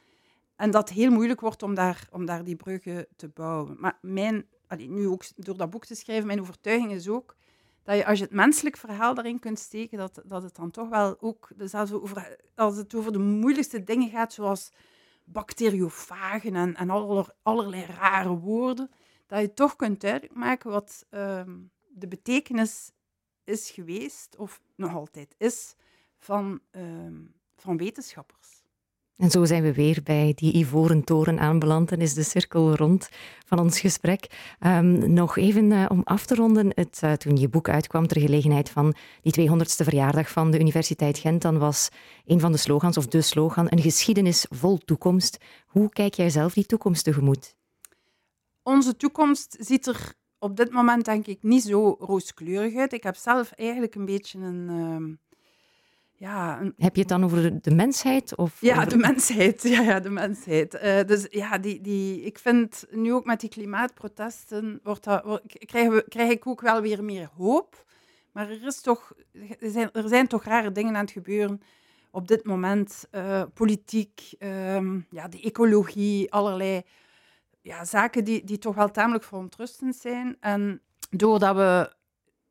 En 0.56 0.72
dat 0.72 0.90
heel 0.90 1.12
moeilijk 1.12 1.42
wordt 1.42 1.64
om 1.64 1.74
daar, 1.76 2.08
om 2.12 2.26
daar 2.26 2.44
die 2.44 2.56
bruggen 2.56 3.08
te 3.16 3.28
bouwen. 3.28 3.76
Maar 3.80 3.98
mijn, 4.02 4.46
nu 4.78 5.08
ook 5.08 5.24
door 5.36 5.58
dat 5.58 5.70
boek 5.70 5.86
te 5.86 5.96
schrijven, 5.96 6.28
mijn 6.28 6.42
overtuiging 6.42 6.92
is 6.92 7.10
ook 7.10 7.36
dat 7.84 7.98
je 7.98 8.06
als 8.06 8.18
je 8.18 8.24
het 8.24 8.34
menselijk 8.34 8.78
verhaal 8.78 9.14
daarin 9.14 9.40
kunt 9.40 9.60
steken, 9.60 9.98
dat, 9.98 10.22
dat 10.26 10.44
het 10.44 10.56
dan 10.56 10.72
toch 10.72 10.90
wel 10.90 11.18
ook, 11.20 11.52
zelfs 11.58 11.92
over, 11.92 12.38
als 12.56 12.78
het 12.78 12.96
over 12.96 13.12
de 13.12 13.20
moeilijkste 13.20 13.84
dingen 13.84 14.10
gaat, 14.10 14.34
zoals 14.34 14.72
bacteriofagen 15.24 16.56
en, 16.56 16.76
en 16.76 16.90
aller, 16.90 17.36
allerlei 17.42 17.86
rare 17.86 18.38
woorden, 18.38 18.90
dat 19.26 19.42
je 19.42 19.54
toch 19.54 19.76
kunt 19.76 20.02
duidelijk 20.02 20.34
maken 20.34 20.72
wat 20.72 21.06
uh, 21.12 21.42
de 21.90 22.08
betekenis 22.08 22.92
is 23.44 23.70
geweest, 23.70 24.38
of 24.38 24.62
nog 24.76 24.96
altijd 24.96 25.36
is, 25.38 25.76
van 26.18 26.60
uh, 26.72 26.82
van 27.56 27.78
wetenschappers. 27.78 28.62
En 29.18 29.30
zo 29.30 29.46
zijn 29.46 29.64
we 29.64 29.74
weer 29.74 30.00
bij 30.04 30.32
die 30.36 30.54
ivoren 30.54 31.04
toren 31.04 31.40
aanbeland 31.40 31.92
en 31.92 32.02
is 32.02 32.14
de 32.14 32.24
cirkel 32.24 32.76
rond 32.76 33.10
van 33.46 33.60
ons 33.60 33.80
gesprek. 33.80 34.56
Um, 34.60 35.14
nog 35.14 35.38
even 35.38 35.72
uh, 35.72 35.86
om 35.90 36.02
af 36.04 36.26
te 36.26 36.36
ronden, 36.36 36.72
het, 36.76 37.00
uh, 37.04 37.12
toen 37.12 37.36
je 37.36 37.50
boek 37.50 37.70
uitkwam 37.70 38.08
ter 38.08 38.22
gelegenheid 38.22 38.70
van 38.70 38.94
die 39.22 39.50
200ste 39.50 39.84
verjaardag 39.84 40.30
van 40.30 40.52
de 40.52 40.60
Universiteit 40.60 41.18
Gent, 41.18 41.42
dan 41.42 41.58
was 41.58 41.90
een 42.26 42.40
van 42.40 42.52
de 42.52 42.58
slogans, 42.58 42.98
of 42.98 43.08
de 43.08 43.22
slogan, 43.22 43.68
een 43.70 43.82
geschiedenis 43.82 44.46
vol 44.50 44.78
toekomst. 44.78 45.38
Hoe 45.66 45.90
kijk 45.90 46.14
jij 46.14 46.30
zelf 46.30 46.54
die 46.54 46.66
toekomst 46.66 47.04
tegemoet? 47.04 47.56
Onze 48.64 48.96
toekomst 48.96 49.56
ziet 49.60 49.88
er 49.88 50.14
op 50.40 50.58
dit 50.58 50.72
moment 50.72 51.06
denk 51.06 51.28
ik 51.28 51.44
niet 51.44 51.64
zo 51.64 51.96
rooskleurig 52.00 52.76
uit. 52.76 52.94
Ik 52.94 53.04
heb 53.04 53.16
zelf 53.16 53.52
eigenlijk 53.52 53.96
een 53.96 54.06
beetje 54.06 54.40
een... 54.40 54.70
Uh, 54.70 55.18
ja, 56.16 56.72
Heb 56.78 56.96
je 56.96 57.00
het 57.00 57.10
dan 57.10 57.24
over 57.24 57.62
de, 57.62 57.72
mensheid? 57.72 58.36
Of 58.36 58.62
ja, 58.62 58.86
de 58.86 58.98
mensheid. 58.98 59.64
Ja, 59.70 59.82
ja 59.82 60.00
de 60.00 60.10
mensheid. 60.10 60.74
Uh, 60.74 61.04
dus 61.06 61.28
ja, 61.30 61.58
die, 61.58 61.82
die, 61.82 62.22
ik 62.22 62.40
vind 62.40 62.86
nu 62.92 63.14
ook 63.14 63.26
met 63.26 63.40
die 63.40 63.50
klimaatprotesten 63.50 64.80
wordt 64.84 65.04
dat, 65.04 65.24
wordt, 65.24 65.66
krijgen 65.66 65.94
we, 65.94 66.06
krijg 66.08 66.32
ik 66.32 66.48
ook 66.48 66.62
wel 66.62 66.82
weer 66.82 67.04
meer 67.04 67.30
hoop. 67.38 67.86
Maar 68.32 68.50
er, 68.50 68.66
is 68.66 68.82
toch, 68.82 69.14
er, 69.60 69.70
zijn, 69.70 69.92
er 69.92 70.08
zijn 70.08 70.28
toch 70.28 70.44
rare 70.44 70.72
dingen 70.72 70.96
aan 70.96 71.04
het 71.04 71.12
gebeuren 71.12 71.62
op 72.12 72.28
dit 72.28 72.46
moment. 72.46 73.08
Uh, 73.12 73.44
politiek, 73.54 74.34
um, 74.40 75.06
ja, 75.10 75.28
de 75.28 75.42
ecologie, 75.42 76.32
allerlei 76.32 76.82
ja, 77.64 77.86
zaken 77.86 78.24
die, 78.24 78.44
die 78.44 78.58
toch 78.58 78.76
wel 78.76 78.92
tamelijk 78.92 79.24
verontrustend 79.24 79.96
zijn. 79.96 80.38
En 80.40 80.82
doordat 81.10 81.56
we 81.56 81.94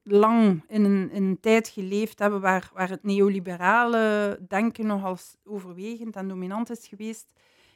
lang 0.03 0.65
in 0.69 0.85
een, 0.85 1.11
in 1.11 1.23
een 1.23 1.41
tijd 1.41 1.69
geleefd 1.69 2.19
hebben 2.19 2.41
waar, 2.41 2.71
waar 2.75 2.89
het 2.89 3.03
neoliberale 3.03 4.39
denken 4.49 4.87
nogal 4.87 5.17
overwegend 5.45 6.17
en 6.17 6.29
dominant 6.29 6.71
is 6.71 6.87
geweest, 6.87 7.27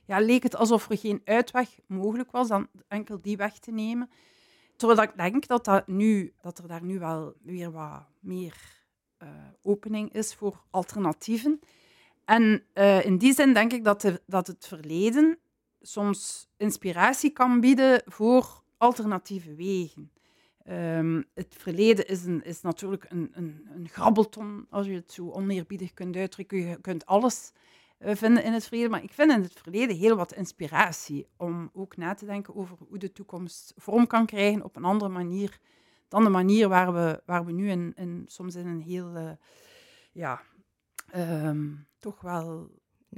ja, 0.04 0.18
leek 0.20 0.42
het 0.42 0.56
alsof 0.56 0.90
er 0.90 0.98
geen 0.98 1.20
uitweg 1.24 1.78
mogelijk 1.86 2.30
was 2.30 2.48
dan 2.48 2.68
enkel 2.88 3.20
die 3.20 3.36
weg 3.36 3.58
te 3.58 3.70
nemen. 3.70 4.10
Terwijl 4.76 5.02
ik 5.02 5.16
denk 5.16 5.46
dat, 5.46 5.64
dat, 5.64 5.86
nu, 5.86 6.32
dat 6.40 6.58
er 6.58 6.68
daar 6.68 6.82
nu 6.82 6.98
wel 6.98 7.34
weer 7.42 7.70
wat 7.70 8.02
meer 8.20 8.54
uh, 9.22 9.28
opening 9.62 10.12
is 10.12 10.34
voor 10.34 10.62
alternatieven. 10.70 11.60
En 12.24 12.62
uh, 12.74 13.04
in 13.04 13.18
die 13.18 13.34
zin 13.34 13.54
denk 13.54 13.72
ik 13.72 13.84
dat, 13.84 14.00
de, 14.00 14.22
dat 14.26 14.46
het 14.46 14.66
verleden 14.66 15.38
soms 15.86 16.48
inspiratie 16.56 17.30
kan 17.30 17.60
bieden 17.60 18.02
voor 18.06 18.62
alternatieve 18.76 19.54
wegen. 19.54 20.10
Um, 20.68 21.24
het 21.34 21.54
verleden 21.58 22.06
is, 22.06 22.24
een, 22.24 22.44
is 22.44 22.60
natuurlijk 22.60 23.06
een, 23.08 23.30
een, 23.32 23.68
een, 23.74 23.88
grabbelton, 23.88 24.66
als 24.70 24.86
je 24.86 24.92
het 24.92 25.12
zo 25.12 25.30
oneerbiedig 25.30 25.94
kunt 25.94 26.16
uitdrukken. 26.16 26.58
Je 26.58 26.80
kunt 26.80 27.06
alles 27.06 27.52
uh, 27.98 28.14
vinden 28.14 28.44
in 28.44 28.52
het 28.52 28.66
verleden, 28.66 28.90
maar 28.90 29.02
ik 29.02 29.12
vind 29.12 29.32
in 29.32 29.42
het 29.42 29.60
verleden 29.60 29.96
heel 29.96 30.16
wat 30.16 30.32
inspiratie 30.32 31.26
om 31.36 31.70
ook 31.72 31.96
na 31.96 32.14
te 32.14 32.26
denken 32.26 32.56
over 32.56 32.76
hoe 32.88 32.98
de 32.98 33.12
toekomst 33.12 33.72
vorm 33.76 34.06
kan 34.06 34.26
krijgen 34.26 34.64
op 34.64 34.76
een 34.76 34.84
andere 34.84 35.10
manier 35.10 35.58
dan 36.08 36.24
de 36.24 36.30
manier 36.30 36.68
waar 36.68 36.92
we, 36.92 37.22
waar 37.26 37.44
we 37.44 37.52
nu 37.52 37.70
in, 37.70 37.92
in 37.96 38.24
soms 38.26 38.54
in 38.54 38.66
een 38.66 38.80
heel, 38.80 39.16
uh, 39.16 39.30
ja, 40.12 40.42
um, 41.16 41.86
toch 41.98 42.20
wel... 42.20 42.70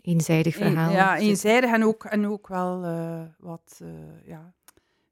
Eenzijdig 0.03 0.55
verhaal. 0.55 0.93
ja, 0.93 1.19
eenzijdig 1.19 1.73
en 1.73 1.85
ook, 1.85 2.05
en 2.05 2.27
ook 2.27 2.49
wel 2.49 2.85
uh, 2.85 3.23
wat, 3.39 3.81
ja, 4.25 4.53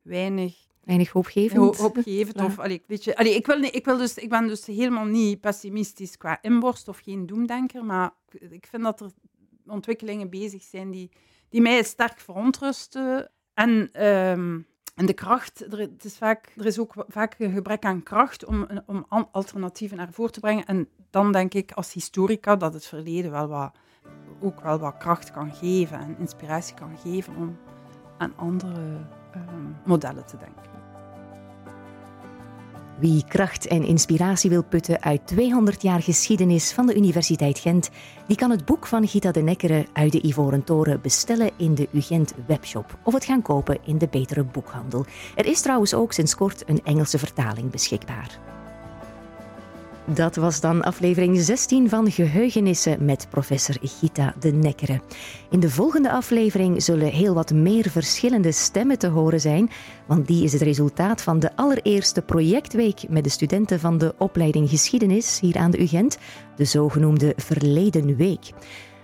weinig 0.03 0.67
Weinig 0.87 1.11
hoopgevend. 1.11 1.77
hoopgevend. 1.77 2.41
Of, 2.49 2.59
allee, 2.59 2.83
weet 2.87 3.05
je, 3.05 3.17
allee, 3.17 3.35
ik, 3.35 3.47
wil, 3.47 3.63
ik, 3.63 3.85
wil 3.85 3.97
dus, 3.97 4.15
ik 4.15 4.29
ben 4.29 4.47
dus 4.47 4.67
helemaal 4.67 5.05
niet 5.05 5.41
pessimistisch 5.41 6.17
qua 6.17 6.39
inborst 6.43 6.89
of 6.89 6.99
geen 6.99 7.27
doemdenker, 7.27 7.85
maar 7.85 8.11
ik 8.51 8.67
vind 8.67 8.83
dat 8.83 9.01
er 9.01 9.11
ontwikkelingen 9.67 10.31
bezig 10.31 10.63
zijn 10.63 10.91
die, 10.91 11.11
die 11.49 11.61
mij 11.61 11.83
sterk 11.83 12.21
verontrusten. 12.21 13.31
En, 13.55 13.71
um, 14.07 14.67
en 14.95 15.07
de 15.07 15.13
kracht, 15.13 15.73
er, 15.73 15.79
het 15.79 16.05
is 16.05 16.17
vaak, 16.17 16.53
er 16.57 16.67
is 16.67 16.79
ook 16.79 16.95
vaak 17.09 17.35
een 17.39 17.53
gebrek 17.53 17.85
aan 17.85 18.03
kracht 18.03 18.45
om, 18.45 18.67
om 18.87 19.07
alternatieven 19.31 19.97
naar 19.97 20.13
voren 20.13 20.33
te 20.33 20.41
brengen. 20.41 20.65
En 20.65 20.89
dan 21.11 21.33
denk 21.33 21.55
ik 21.55 21.73
als 21.73 21.93
historica 21.93 22.57
dat 22.57 22.75
het 22.75 22.87
verleden 22.87 23.31
wel 23.31 23.49
wat, 23.49 23.77
ook 24.41 24.61
wel 24.61 24.79
wat 24.79 24.97
kracht 24.97 25.31
kan 25.31 25.53
geven 25.53 25.99
en 25.99 26.17
inspiratie 26.19 26.75
kan 26.75 26.97
geven 27.03 27.37
om 27.37 27.57
aan 28.19 28.33
andere 28.37 28.81
um, 29.35 29.77
modellen 29.85 30.27
te 30.27 30.37
denken. 30.37 30.77
Wie 32.99 33.25
kracht 33.29 33.67
en 33.67 33.85
inspiratie 33.85 34.51
wil 34.51 34.65
putten 34.65 35.03
uit 35.03 35.27
200 35.27 35.83
jaar 35.83 36.03
geschiedenis 36.03 36.73
van 36.73 36.87
de 36.87 36.97
Universiteit 36.97 37.59
Gent, 37.59 37.91
die 38.27 38.37
kan 38.37 38.51
het 38.51 38.65
boek 38.65 38.87
van 38.87 39.09
Gita 39.09 39.31
de 39.31 39.41
Nekkere 39.41 39.87
uit 39.93 40.13
de 40.13 40.27
Ivoren 40.27 40.65
Toren 40.65 41.01
bestellen 41.01 41.51
in 41.57 41.75
de 41.75 41.89
UGent 41.93 42.35
webshop 42.47 42.99
of 43.03 43.15
het 43.15 43.25
gaan 43.25 43.43
kopen 43.43 43.79
in 43.85 43.99
de 43.99 44.09
betere 44.09 44.45
boekhandel. 44.45 45.05
Er 45.35 45.47
is 45.47 45.61
trouwens 45.61 45.95
ook 45.95 46.13
sinds 46.13 46.35
kort 46.35 46.69
een 46.69 46.81
Engelse 46.85 47.19
vertaling 47.19 47.71
beschikbaar. 47.71 48.56
Dat 50.15 50.37
was 50.37 50.61
dan 50.61 50.83
aflevering 50.83 51.39
16 51.41 51.89
van 51.89 52.11
Geheugenissen 52.11 53.05
met 53.05 53.27
professor 53.31 53.77
Gita 53.81 54.35
de 54.41 54.53
Nekkere. 54.53 55.01
In 55.51 55.61
de 55.61 55.71
volgende 55.71 56.11
aflevering 56.11 56.83
zullen 56.83 57.09
heel 57.09 57.35
wat 57.35 57.53
meer 57.53 57.91
verschillende 57.91 58.53
stemmen 58.53 58.99
te 58.99 59.07
horen 59.09 59.41
zijn, 59.41 59.71
want 60.07 60.27
die 60.27 60.45
is 60.45 60.53
het 60.53 60.63
resultaat 60.63 61.23
van 61.23 61.39
de 61.39 61.57
allereerste 61.57 62.23
projectweek 62.23 63.09
met 63.09 63.25
de 63.25 63.31
studenten 63.31 63.81
van 63.81 63.99
de 63.99 64.15
opleiding 64.19 64.69
Geschiedenis 64.69 65.41
hier 65.41 65.57
aan 65.57 65.71
de 65.71 65.83
UGent, 65.83 66.19
de 66.57 66.65
zogenoemde 66.65 67.33
Verleden 67.37 68.17
Week. 68.17 68.53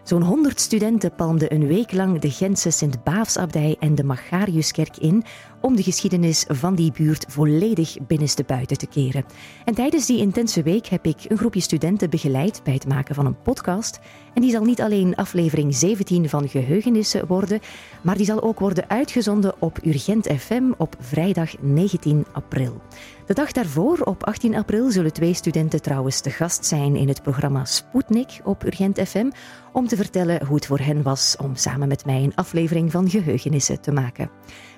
Zo'n 0.03 0.23
100 0.23 0.61
studenten 0.61 1.15
palmden 1.15 1.55
een 1.55 1.67
week 1.67 1.93
lang 1.93 2.19
de 2.19 2.31
Gentse 2.31 2.71
Sint-Baafsabdij 2.71 3.77
en 3.79 3.95
de 3.95 4.05
Magariuskerk 4.05 4.97
in 4.97 5.25
om 5.63 5.77
de 5.77 5.83
geschiedenis 5.83 6.45
van 6.49 6.75
die 6.75 6.93
buurt 6.93 7.25
volledig 7.29 7.97
binnenstebuiten 8.07 8.79
te 8.79 8.87
keren. 8.87 9.25
En 9.65 9.75
tijdens 9.75 10.07
die 10.07 10.19
intense 10.19 10.63
week 10.63 10.87
heb 10.87 11.07
ik 11.07 11.17
een 11.29 11.39
groepje 11.39 11.61
studenten 11.61 12.11
begeleid 12.11 12.61
bij 12.65 12.75
het 12.75 12.87
maken 12.87 13.15
van 13.15 13.27
een 13.27 13.43
podcast. 13.43 14.01
En 14.35 14.43
die 14.43 14.51
zal 14.51 14.65
niet 14.65 14.81
alleen 14.81 15.15
aflevering 15.15 15.75
17 15.75 16.29
van 16.29 16.49
Geheugenissen 16.49 17.27
worden, 17.27 17.61
maar 18.03 18.17
die 18.17 18.27
zal 18.27 18.43
ook 18.43 18.59
worden 18.59 18.89
uitgezonden 18.89 19.55
op 19.59 19.79
Urgent 19.85 20.27
FM 20.39 20.73
op 20.77 20.97
vrijdag 21.01 21.55
19 21.61 22.27
april. 22.33 22.81
De 23.27 23.35
dag 23.35 23.53
daarvoor, 23.53 23.99
op 24.01 24.25
18 24.25 24.55
april, 24.55 24.91
zullen 24.91 25.13
twee 25.13 25.35
studenten 25.35 25.83
trouwens 25.83 26.21
te 26.21 26.31
gast 26.31 26.65
zijn 26.65 26.97
in 26.97 27.09
het 27.09 27.23
programma 27.23 27.65
Sputnik 27.65 28.41
op 28.45 28.65
Urgent 28.65 29.01
FM 29.09 29.31
om 29.73 29.87
te 29.87 29.97
vertellen 29.97 30.47
hoe 30.47 30.55
het 30.55 30.67
voor 30.67 30.79
hen 30.79 31.03
was 31.03 31.37
om 31.41 31.57
samen 31.57 31.89
met 31.89 32.05
mij 32.05 32.23
een 32.23 32.35
aflevering 32.35 32.91
van 32.91 33.11
Geheugenissen 33.11 33.81
te 33.81 33.93
maken. 33.93 34.31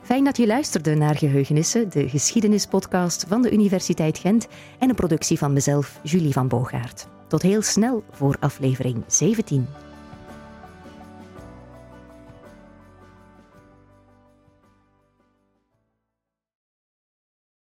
Fijn 0.04 0.24
dat 0.24 0.36
je 0.36 0.46
luisterde 0.46 0.94
naar 0.94 1.16
Geheugenissen, 1.16 1.90
de 1.90 2.08
geschiedenispodcast 2.08 3.24
van 3.28 3.42
de 3.42 3.52
Universiteit 3.52 4.18
Gent 4.18 4.46
en 4.78 4.88
een 4.88 4.94
productie 4.94 5.38
van 5.38 5.52
mezelf, 5.52 6.00
Julie 6.02 6.32
van 6.32 6.48
Boogaard. 6.48 7.06
Tot 7.28 7.42
heel 7.42 7.62
snel 7.62 8.04
voor 8.10 8.36
aflevering 8.40 9.04
17. 9.06 9.66